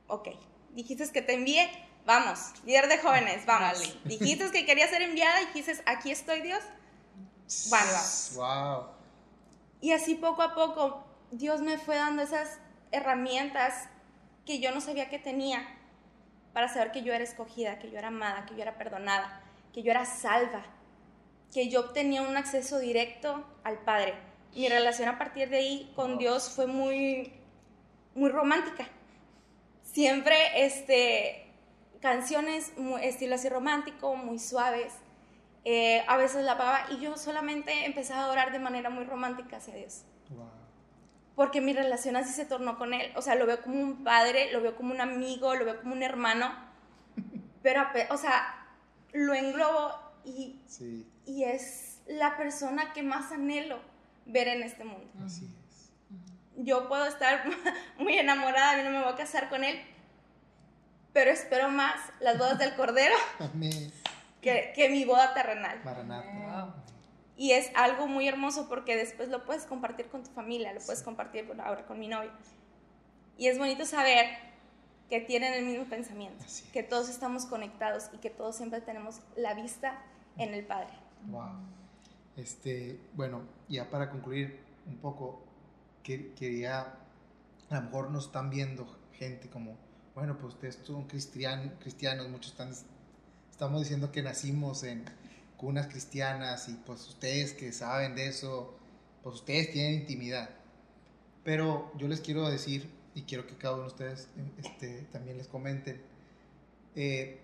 [0.08, 0.28] ok.
[0.70, 1.70] Dijiste que te envié,
[2.04, 3.78] vamos, líder de jóvenes, vamos.
[3.78, 3.94] Dale.
[4.04, 6.62] Dijiste que quería ser enviada, dijiste, aquí estoy Dios.
[7.68, 8.32] Bueno, vamos.
[8.34, 8.86] Wow.
[9.80, 12.58] Y así poco a poco Dios me fue dando esas
[12.90, 13.88] herramientas
[14.46, 15.66] que yo no sabía que tenía
[16.52, 19.82] para saber que yo era escogida, que yo era amada, que yo era perdonada, que
[19.82, 20.62] yo era salva,
[21.52, 24.14] que yo obtenía un acceso directo al Padre.
[24.54, 26.18] Mi relación a partir de ahí con.
[26.18, 27.32] Dios fue muy,
[28.14, 28.86] muy romántica.
[29.82, 31.46] Siempre este,
[32.00, 34.92] canciones muy, estilo así romántico, muy suaves.
[35.64, 39.58] Eh, a veces la apagaba y yo solamente empezaba a orar de manera muy romántica
[39.58, 40.04] hacia Dios.
[40.30, 40.61] Wow.
[41.34, 43.10] Porque mi relación así se tornó con Él.
[43.16, 45.94] O sea, lo veo como un padre, lo veo como un amigo, lo veo como
[45.94, 46.52] un hermano.
[47.62, 48.66] Pero, o sea,
[49.12, 49.92] lo englobo
[50.24, 53.80] y, Sí, y es la persona que más anhelo
[54.26, 55.06] ver en este mundo.
[55.24, 55.90] así es.
[56.56, 57.44] Yo puedo estar
[57.98, 59.80] muy enamorada, yo no me voy a casar con Él,
[61.12, 63.92] pero espero más las bodas del Cordero Amén.
[64.40, 65.80] que, que mi boda terrenal.
[65.84, 66.28] Maranata.
[67.42, 71.02] Y es algo muy hermoso porque después lo puedes compartir con tu familia, lo puedes
[71.02, 72.30] compartir con- ahora con mi novio.
[73.36, 74.26] Y es bonito saber
[75.10, 76.62] que tienen el mismo pensamiento, es.
[76.72, 80.00] que todos estamos conectados y que todos siempre tenemos la vista
[80.36, 80.92] en el Padre.
[81.32, 81.48] Wow.
[82.36, 85.42] Este, bueno, ya para concluir un poco,
[86.04, 86.94] que, quería,
[87.70, 89.76] a lo mejor nos están viendo gente como,
[90.14, 92.72] bueno, pues ustedes son cristian, cristianos, muchos están,
[93.50, 95.04] estamos diciendo que nacimos en
[95.62, 98.74] cunas cristianas y pues ustedes que saben de eso,
[99.22, 100.50] pues ustedes tienen intimidad.
[101.44, 105.46] Pero yo les quiero decir, y quiero que cada uno de ustedes este, también les
[105.46, 106.02] comenten,
[106.96, 107.38] eh,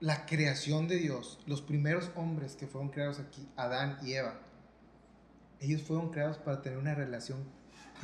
[0.00, 4.40] la creación de Dios, los primeros hombres que fueron creados aquí, Adán y Eva,
[5.60, 7.38] ellos fueron creados para tener una relación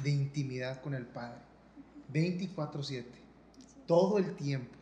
[0.05, 1.41] de intimidad con el Padre,
[2.12, 3.05] 24/7,
[3.89, 4.78] todo el tiempo.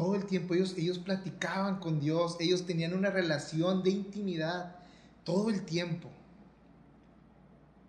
[0.00, 4.76] Todo el tiempo ellos, ellos platicaban con Dios, ellos tenían una relación de intimidad,
[5.24, 6.08] todo el tiempo.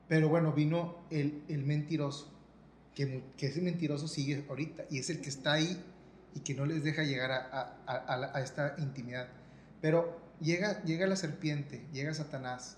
[0.10, 2.28] Pero bueno, vino el, mentiroso,
[2.94, 5.82] que, que ese mentiroso sigue ahorita y es el que está ahí
[6.36, 9.30] y que no les deja llegar a, esta intimidad.
[9.80, 12.76] Pero llega, llega la serpiente, llega Satanás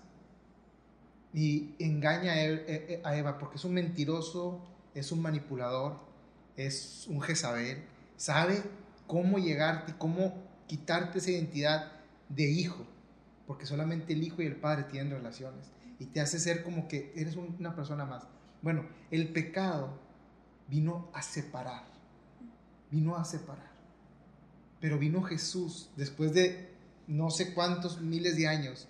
[1.32, 4.64] y engaña e, e, a Eva porque es un mentiroso,
[4.94, 5.98] es un manipulador,
[6.56, 7.82] es un Jezabel,
[8.16, 8.62] sabe
[9.06, 10.34] cómo llegarte, cómo
[10.66, 11.92] quitarte esa identidad
[12.28, 12.86] de hijo,
[13.46, 17.12] porque solamente el hijo y el padre tienen relaciones y te hace ser como que
[17.14, 18.26] eres una persona más.
[18.62, 19.98] Bueno, el pecado
[20.68, 21.94] vino a separar
[22.94, 23.72] vino a separar.
[24.80, 26.70] Pero vino Jesús después de
[27.06, 28.88] no sé cuántos miles de años.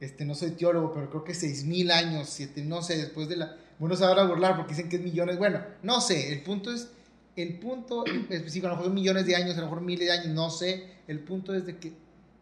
[0.00, 3.36] Este, no soy teólogo, pero creo que seis mil años, siete, no sé, después de
[3.36, 3.56] la...
[3.78, 5.38] Bueno, se van a burlar porque dicen que es millones.
[5.38, 6.90] Bueno, no sé, el punto es,
[7.36, 10.28] el punto específico, a lo mejor millones de años, a lo mejor miles de años,
[10.28, 10.94] no sé.
[11.06, 11.92] El punto es de que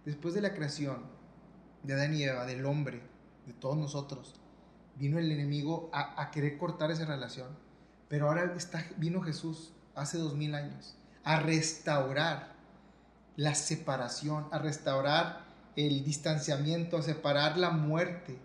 [0.05, 1.03] después de la creación
[1.83, 3.01] de Adán y Eva, del hombre,
[3.47, 4.35] de todos nosotros,
[4.97, 7.49] vino el enemigo a, a querer cortar esa relación.
[8.09, 12.53] Pero ahora está, vino Jesús hace dos mil años, a restaurar
[13.37, 18.37] la separación, a restaurar el distanciamiento, a separar la muerte,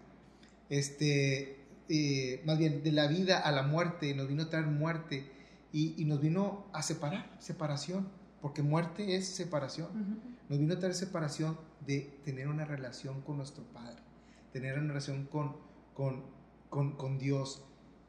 [0.69, 5.29] este, eh, más bien de la vida a la muerte, nos vino a traer muerte
[5.77, 8.07] y, nos vino a separar, separación,
[8.41, 10.19] porque muerte es separación.
[10.49, 14.01] Nos vino a traer separación de tener una relación con nuestro Padre,
[14.51, 15.57] tener una relación con,
[15.93, 16.23] con,
[16.69, 17.63] con, con Dios.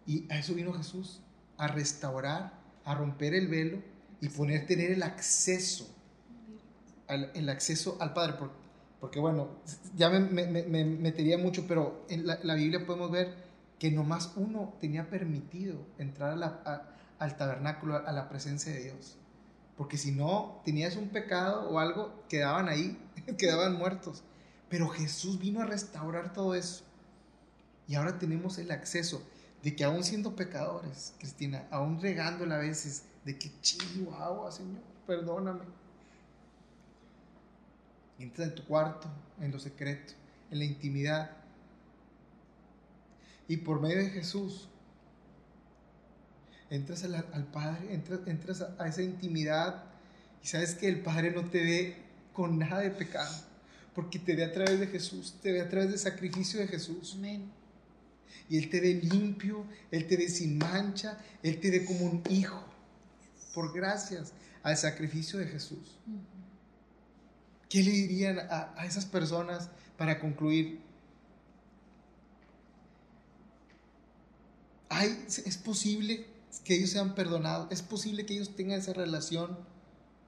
[0.07, 1.21] Y a eso vino Jesús,
[1.59, 2.59] a restaurar
[2.89, 3.83] a romper el velo
[4.23, 5.95] y poner, tener el acceso,
[7.07, 8.35] al, el acceso al Padre.
[8.99, 9.49] Porque, bueno,
[9.95, 13.35] ya me, me, metería mucho, pero en la, Biblia podemos ver
[13.79, 16.33] que nomás uno tenía permitido entrar
[17.19, 19.17] al tabernáculo, a, la presencia de Dios.
[19.77, 22.99] Porque si no tenías un pecado o algo, quedaban ahí,
[23.39, 24.23] quedaban muertos.
[24.69, 26.85] Pero Jesús vino a restaurar todo eso.
[27.87, 29.23] Y ahora tenemos el acceso
[29.63, 34.83] de que aún siendo pecadores, Cristina, aún regándola a veces, de que chingo agua, Señor,
[35.07, 35.65] perdóname.
[38.19, 39.09] Entra en tu cuarto,
[39.41, 40.15] en lo secreto,
[40.51, 41.31] en la intimidad.
[43.47, 44.69] Y por medio de Jesús,
[46.71, 49.85] entras al, Padre, entras, entras a, a esa intimidad
[50.43, 51.97] y sabes que el Padre no te ve
[52.33, 53.35] con nada de pecado,
[53.95, 57.15] porque te ve a través de Jesús, te ve a través del sacrificio de Jesús.
[57.17, 57.59] Amén
[58.49, 62.23] y Él te ve limpio, Él te ve sin mancha, Él te ve como un
[62.31, 62.63] hijo,
[63.55, 65.99] por gracias al sacrificio de Jesús.
[67.69, 70.81] ¿Qué le dirían a, esas personas para concluir?
[74.89, 76.27] ¿Hay, ¿Es posible
[76.65, 77.69] que ellos sean perdonados?
[77.71, 79.59] ¿Es posible que ellos tengan esa relación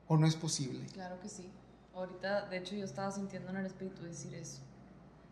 [0.09, 0.87] o no es posible?
[0.93, 1.49] Claro que sí.
[1.95, 4.61] Ahorita, de hecho, yo estaba sintiendo en el Espíritu decir eso.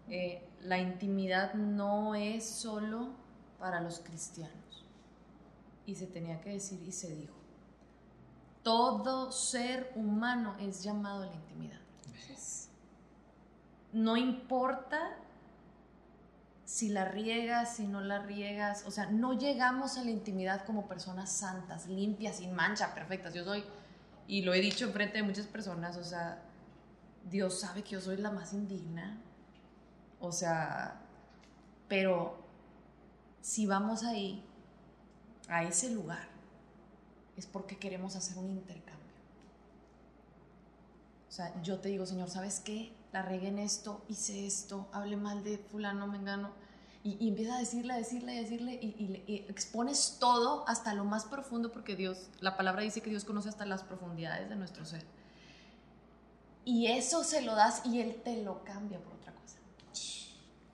[0.08, 3.08] Eh, la intimidad no es solo
[3.58, 4.84] para los cristianos.
[5.86, 7.34] Y se tenía que decir y se dijo.
[8.62, 11.78] Todo ser humano es llamado a la intimidad.
[13.92, 15.16] No importa
[16.68, 20.86] si la riegas, si no la riegas, o sea, no llegamos a la intimidad como
[20.86, 23.32] personas santas, limpias, sin mancha, perfectas.
[23.32, 23.64] Yo soy,
[24.26, 26.42] y lo he dicho frente de muchas personas, o sea,
[27.24, 29.18] Dios sabe que yo soy la más indigna,
[30.20, 31.00] o sea,
[31.88, 32.36] pero
[33.40, 34.44] si vamos ahí,
[35.48, 36.28] a ese lugar,
[37.38, 39.14] es porque queremos hacer un intercambio.
[41.30, 42.92] O sea, yo te digo, Señor, ¿sabes qué?
[43.12, 46.50] La regué en esto, hice esto, hablé mal de fulano, mengano.
[47.04, 48.86] Y, y empieza a decirle, a decirle, a decirle, y,
[49.26, 53.48] y, expones todo hasta lo más profundo, porque Dios, la palabra dice que Dios conoce
[53.48, 55.04] hasta las profundidades de nuestro ser.
[56.64, 59.18] Y eso se lo das y Él te lo cambia por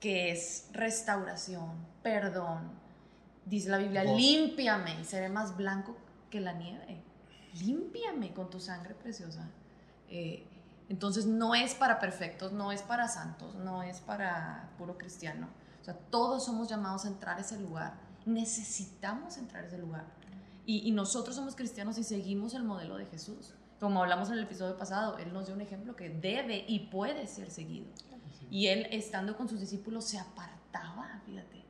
[0.04, 1.70] que es restauración,
[2.02, 2.72] perdón.
[3.46, 5.96] Dice la Biblia, límpiame y seré más blanco
[6.28, 7.02] que la nieve.
[7.62, 9.48] Límpiame con tu sangre preciosa.
[10.10, 10.46] Eh,
[10.88, 15.48] Entonces no es para perfectos, no es para santos, no es para puro cristiano.
[15.80, 17.94] O sea, todos somos llamados a entrar a ese lugar.
[18.26, 20.04] Necesitamos entrar a ese lugar.
[20.66, 23.52] Y, nosotros somos cristianos y seguimos el modelo de Jesús.
[23.78, 27.26] Como hablamos en el episodio pasado, Él nos dio un ejemplo que debe y puede
[27.26, 27.86] ser seguido.
[28.50, 31.64] Y Él, estando con sus discípulos, se apartaba, fíjate.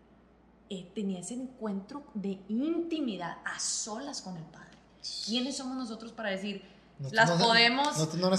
[0.71, 4.79] Eh, tenía ese encuentro de intimidad a solas con el Padre.
[5.27, 6.63] ¿Quiénes somos nosotros para decir,
[7.13, 7.99] Las no- podemos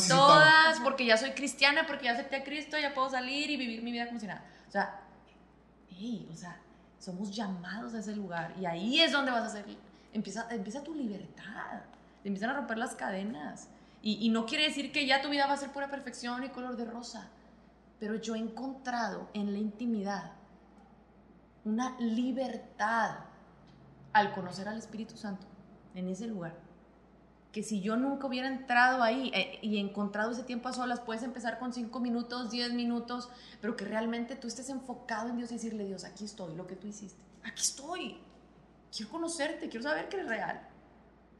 [0.10, 3.58] no todas porque ya soy cristiana, porque ya acepté a Cristo, ya puedo salir y
[3.58, 4.44] vivir mi vida como si nada?
[4.68, 5.02] O sea,
[5.90, 6.58] hey, o sea,
[7.00, 9.66] somos llamados a ese lugar y ahí es donde vas a hacer,
[10.14, 11.82] empieza, empieza tu libertad,
[12.24, 13.68] te empiezan a romper las cadenas.
[14.02, 16.50] Y, y no quiere decir que ya tu vida va a ser pura perfección y
[16.50, 17.28] color de rosa,
[18.00, 20.32] pero yo he encontrado en la intimidad
[21.64, 23.16] una libertad
[24.14, 25.46] al conocer al Espíritu Santo
[25.96, 26.54] en ese lugar.
[27.56, 31.24] Que si yo nunca hubiera entrado ahí eh, y encontrado ese tiempo a solas, puedes
[31.24, 33.30] empezar con 5 minutos, 10 minutos,
[33.62, 36.76] pero que realmente tú estés enfocado en Dios y decirle, Dios, aquí estoy, lo que
[36.76, 38.18] tú hiciste, aquí estoy.
[38.94, 40.68] Quiero conocerte, quiero saber que eres real.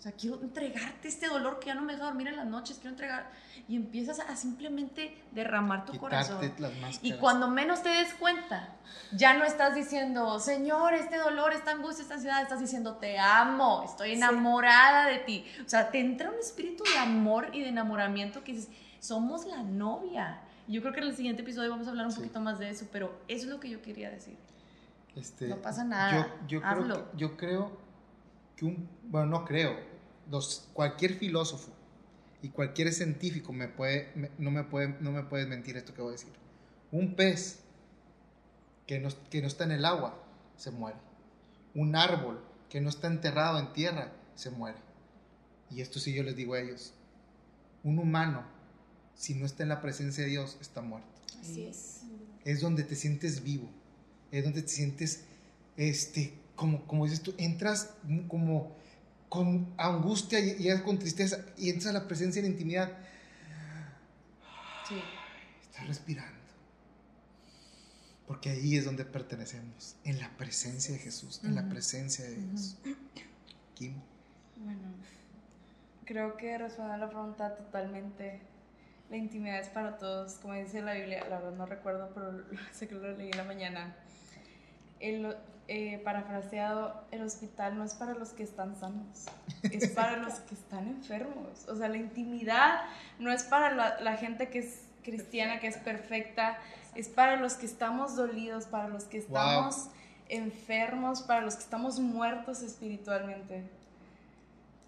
[0.06, 2.78] O sea, quiero entregarte este dolor que ya no me deja dormir en las noches,
[2.78, 3.28] quiero entregar.
[3.68, 6.40] Y empiezas a simplemente derramar tu corazón.
[6.60, 7.04] Las.
[7.04, 8.70] Y cuando menos te des cuenta,
[9.14, 13.82] ya no estás diciendo, Señor, este dolor, esta angustia, esta ansiedad, estás diciendo, te amo,
[13.84, 15.44] estoy enamorada de ti.
[15.66, 19.64] O sea, te entra un espíritu de amor y de enamoramiento que dices, somos la
[19.64, 20.40] novia.
[20.68, 22.20] Yo creo que en el siguiente episodio vamos a hablar un Sí.
[22.20, 24.38] poquito más de eso, pero eso es lo que yo quería decir.
[25.16, 27.72] Este, No pasa nada, Yo, yo, creo que, yo creo
[28.56, 29.95] que un, bueno, no creo,
[30.30, 31.72] los, cualquier filósofo
[32.42, 36.02] y cualquier científico me puede, me- no, me puede, no me puede mentir esto que
[36.02, 36.34] voy a decir.
[36.92, 37.60] Un pez
[38.88, 40.22] que no, que no está en el agua
[40.58, 40.98] se muere.
[41.74, 44.78] Un árbol que no está enterrado en tierra se muere.
[45.72, 46.94] Y esto sí yo les digo a ellos.
[47.84, 48.44] Un humano,
[49.16, 51.08] si no está en la presencia de Dios, está muerto
[51.40, 52.02] Así es.
[52.44, 53.70] es donde te sientes vivo,
[54.32, 55.24] es donde te sientes,
[55.78, 57.92] este, como, como dices tú, entras
[58.28, 58.76] como
[59.30, 62.92] con angustia y, y con tristeza y entras a la presencia de la intimidad,
[64.88, 65.02] Sí.
[65.64, 66.32] estás respirando.
[68.28, 72.76] Porque ahí es donde pertenecemos, en la presencia de Jesús, en la presencia de Dios.
[73.76, 73.94] Kim,
[74.58, 74.82] Bueno,
[76.06, 78.42] creo que responde a la pregunta totalmente.
[79.12, 82.88] La intimidad es para todos, como dice la Biblia, la verdad no recuerdo, pero sé
[82.88, 83.96] que lo leí en la mañana.
[85.00, 85.36] El,
[85.68, 89.26] eh, parafraseado, el hospital no es para los que están sanos,
[89.64, 91.68] es para los que están enfermos.
[91.68, 92.82] O sea, la intimidad
[93.20, 96.58] no es para la, la gente que es cristiana, que es perfecta,
[96.96, 99.38] es para los que estamos dolidos, para los que Wow.
[99.38, 99.88] estamos
[100.30, 103.64] enfermos, para los que estamos muertos espiritualmente.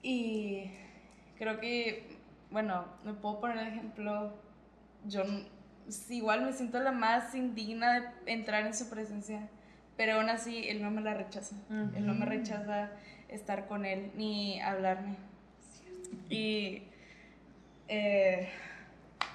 [0.02, 0.72] Y
[1.38, 2.18] creo que,
[2.52, 4.34] bueno, me puedo poner ejemplo,
[5.06, 5.24] yo
[5.90, 9.50] sí, igual me siento la más indigna de entrar en su presencia,
[9.98, 11.56] pero aún así él no me la rechaza,
[11.96, 12.92] él no me rechaza
[13.30, 15.16] estar con él ni hablarme.
[16.30, 16.84] Y
[17.88, 18.50] eh,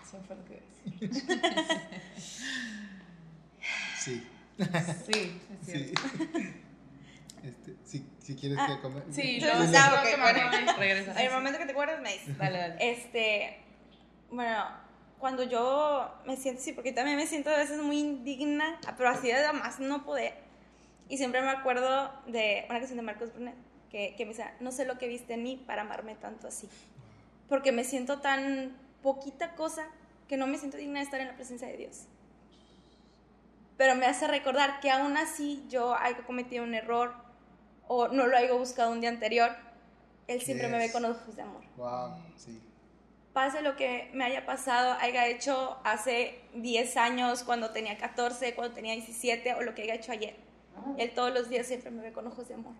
[0.03, 1.83] eso fue lo que iba a decir.
[3.99, 4.27] sí,
[5.11, 5.73] Sí, Es sí.
[5.95, 6.03] cierto.
[7.43, 9.03] Este, si, si quieres Ah, que comer.
[9.11, 10.79] sí, Sí, luego sí, luego ok, que me bueno.
[10.79, 11.21] Regresa.
[11.21, 12.39] En el momento que te acuerdas me dices.
[12.39, 12.77] Dale, dale.
[12.79, 13.57] Este,
[14.31, 14.65] bueno,
[15.19, 19.27] cuando yo me siento así, porque también me siento a veces muy indigna, pero así
[19.29, 20.35] de más no poder.
[21.13, 23.55] Y siempre me acuerdo de una canción de Marcos Brunet,
[23.91, 26.71] que, que me dice, no sé lo que viste en mí para amarme tanto así.
[27.51, 29.85] Porque me siento tan poquita cosa
[30.27, 32.07] que no me siento digna de estar en la presencia de Dios.
[33.77, 37.13] Pero me hace recordar que aún así yo haya cometido un error
[37.89, 39.51] o no lo haya buscado un día anterior,
[40.29, 42.59] Él siempre me ve con ojos de amor Wow, sí.
[43.35, 48.75] pase lo que me haya pasado, haya hecho hace 10 años, cuando tenía 14, cuando
[48.75, 50.52] tenía 17 o lo que haya hecho ayer.
[50.99, 52.75] Él todos los días siempre me ve con ojos de amor.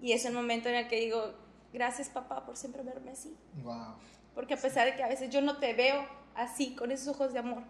[0.00, 1.34] Y es el momento en el que digo,
[1.72, 3.34] gracias papá por siempre verme así.
[3.62, 3.94] Wow.
[4.34, 7.32] Porque a pesar de que a veces yo no te veo así, con esos ojos
[7.32, 7.62] de amor,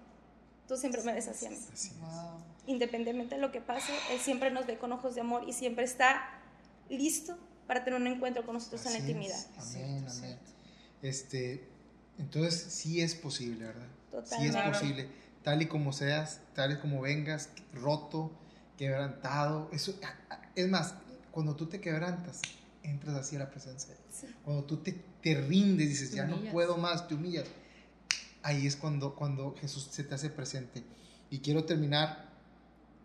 [0.66, 1.58] tú siempre me ves así a mí.
[1.72, 1.92] Así.
[2.00, 2.40] Wow.
[2.66, 5.84] Independientemente de lo que pase, Él siempre nos ve con ojos de amor y siempre
[5.84, 6.28] está
[6.88, 7.36] listo
[7.66, 9.16] para tener un encuentro con nosotros en la Así es.
[9.16, 9.46] intimidad.
[9.58, 10.38] Amén, amén.
[11.02, 11.68] Este,
[12.18, 13.86] entonces sí es posible, ¿verdad?
[14.24, 14.68] Sí es Totalmente.
[14.70, 15.08] posible.
[15.42, 18.32] Tal y como seas, tal y como vengas, roto,
[18.76, 19.68] quebrantado.
[19.72, 19.94] Eso,
[20.54, 20.94] es más,
[21.30, 22.42] cuando tú te quebrantas,
[22.82, 24.14] entras así a la presencia de Dios.
[24.20, 24.26] Sí.
[24.44, 27.46] Cuando tú te, te rindes, dices, Te ya no puedo más, te humillas.
[28.42, 30.84] Ahí es cuando, cuando Jesús se te hace presente.
[31.30, 32.30] Y quiero terminar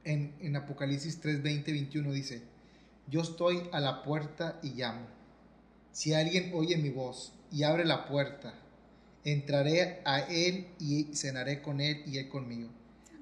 [0.04, 2.12] en, en Apocalipsis 3, 20, 21.
[2.12, 2.44] Dice,
[3.08, 5.08] yo estoy a la puerta y llamo.
[5.92, 8.54] Si alguien oye mi voz y abre la puerta,
[9.24, 12.70] Entraré a él y cenaré con él y él conmigo.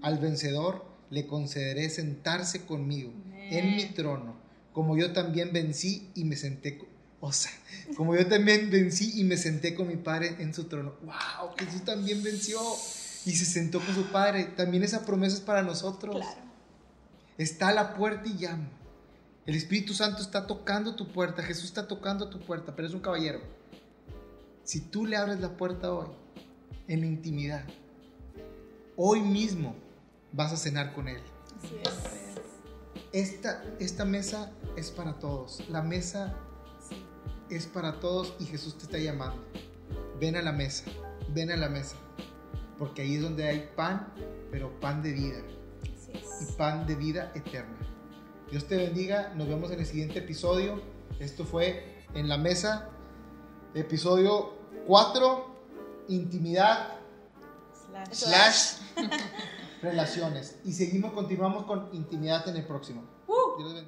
[0.01, 4.35] Al vencedor le concederé sentarse conmigo en mi trono,
[4.73, 6.79] como yo también vencí y me senté,
[7.19, 7.51] o sea,
[7.97, 10.93] como yo también vencí y me senté con mi padre en su trono.
[11.01, 11.55] ¡Wow!
[11.57, 12.59] Jesús también venció
[13.25, 14.45] y se sentó con su padre.
[14.45, 16.15] También esa promesa es para nosotros.
[16.15, 16.41] Claro.
[17.37, 18.69] Está a la puerta y llama.
[19.45, 21.43] El Espíritu Santo está tocando tu puerta.
[21.43, 23.41] Jesús está tocando tu puerta, pero es un caballero.
[24.63, 26.07] Si tú le abres la puerta hoy,
[26.87, 27.65] en la intimidad,
[28.95, 29.75] hoy mismo
[30.31, 31.21] vas a cenar con Él.
[31.57, 32.19] Así es.
[33.11, 35.67] Esta, esta mesa es para todos.
[35.69, 36.35] La mesa
[37.49, 39.43] es para todos y Jesús te está llamando.
[40.19, 40.85] Ven a la mesa,
[41.29, 41.95] ven a la mesa.
[42.77, 44.13] Porque ahí es donde hay pan,
[44.51, 45.41] pero pan de vida.
[45.81, 46.49] Así es.
[46.49, 47.77] y pan de vida eterna.
[48.51, 50.81] Dios te bendiga, nos vemos en el siguiente episodio.
[51.19, 52.89] Esto fue En la Mesa,
[53.73, 54.53] episodio
[54.87, 55.45] 4,
[56.07, 56.95] intimidad
[58.11, 58.13] Slash.
[58.13, 58.73] slash
[59.81, 60.59] relaciones.
[60.65, 63.03] Y seguimos, continuamos con intimidad en el próximo.
[63.27, 63.87] Dios los bendiga.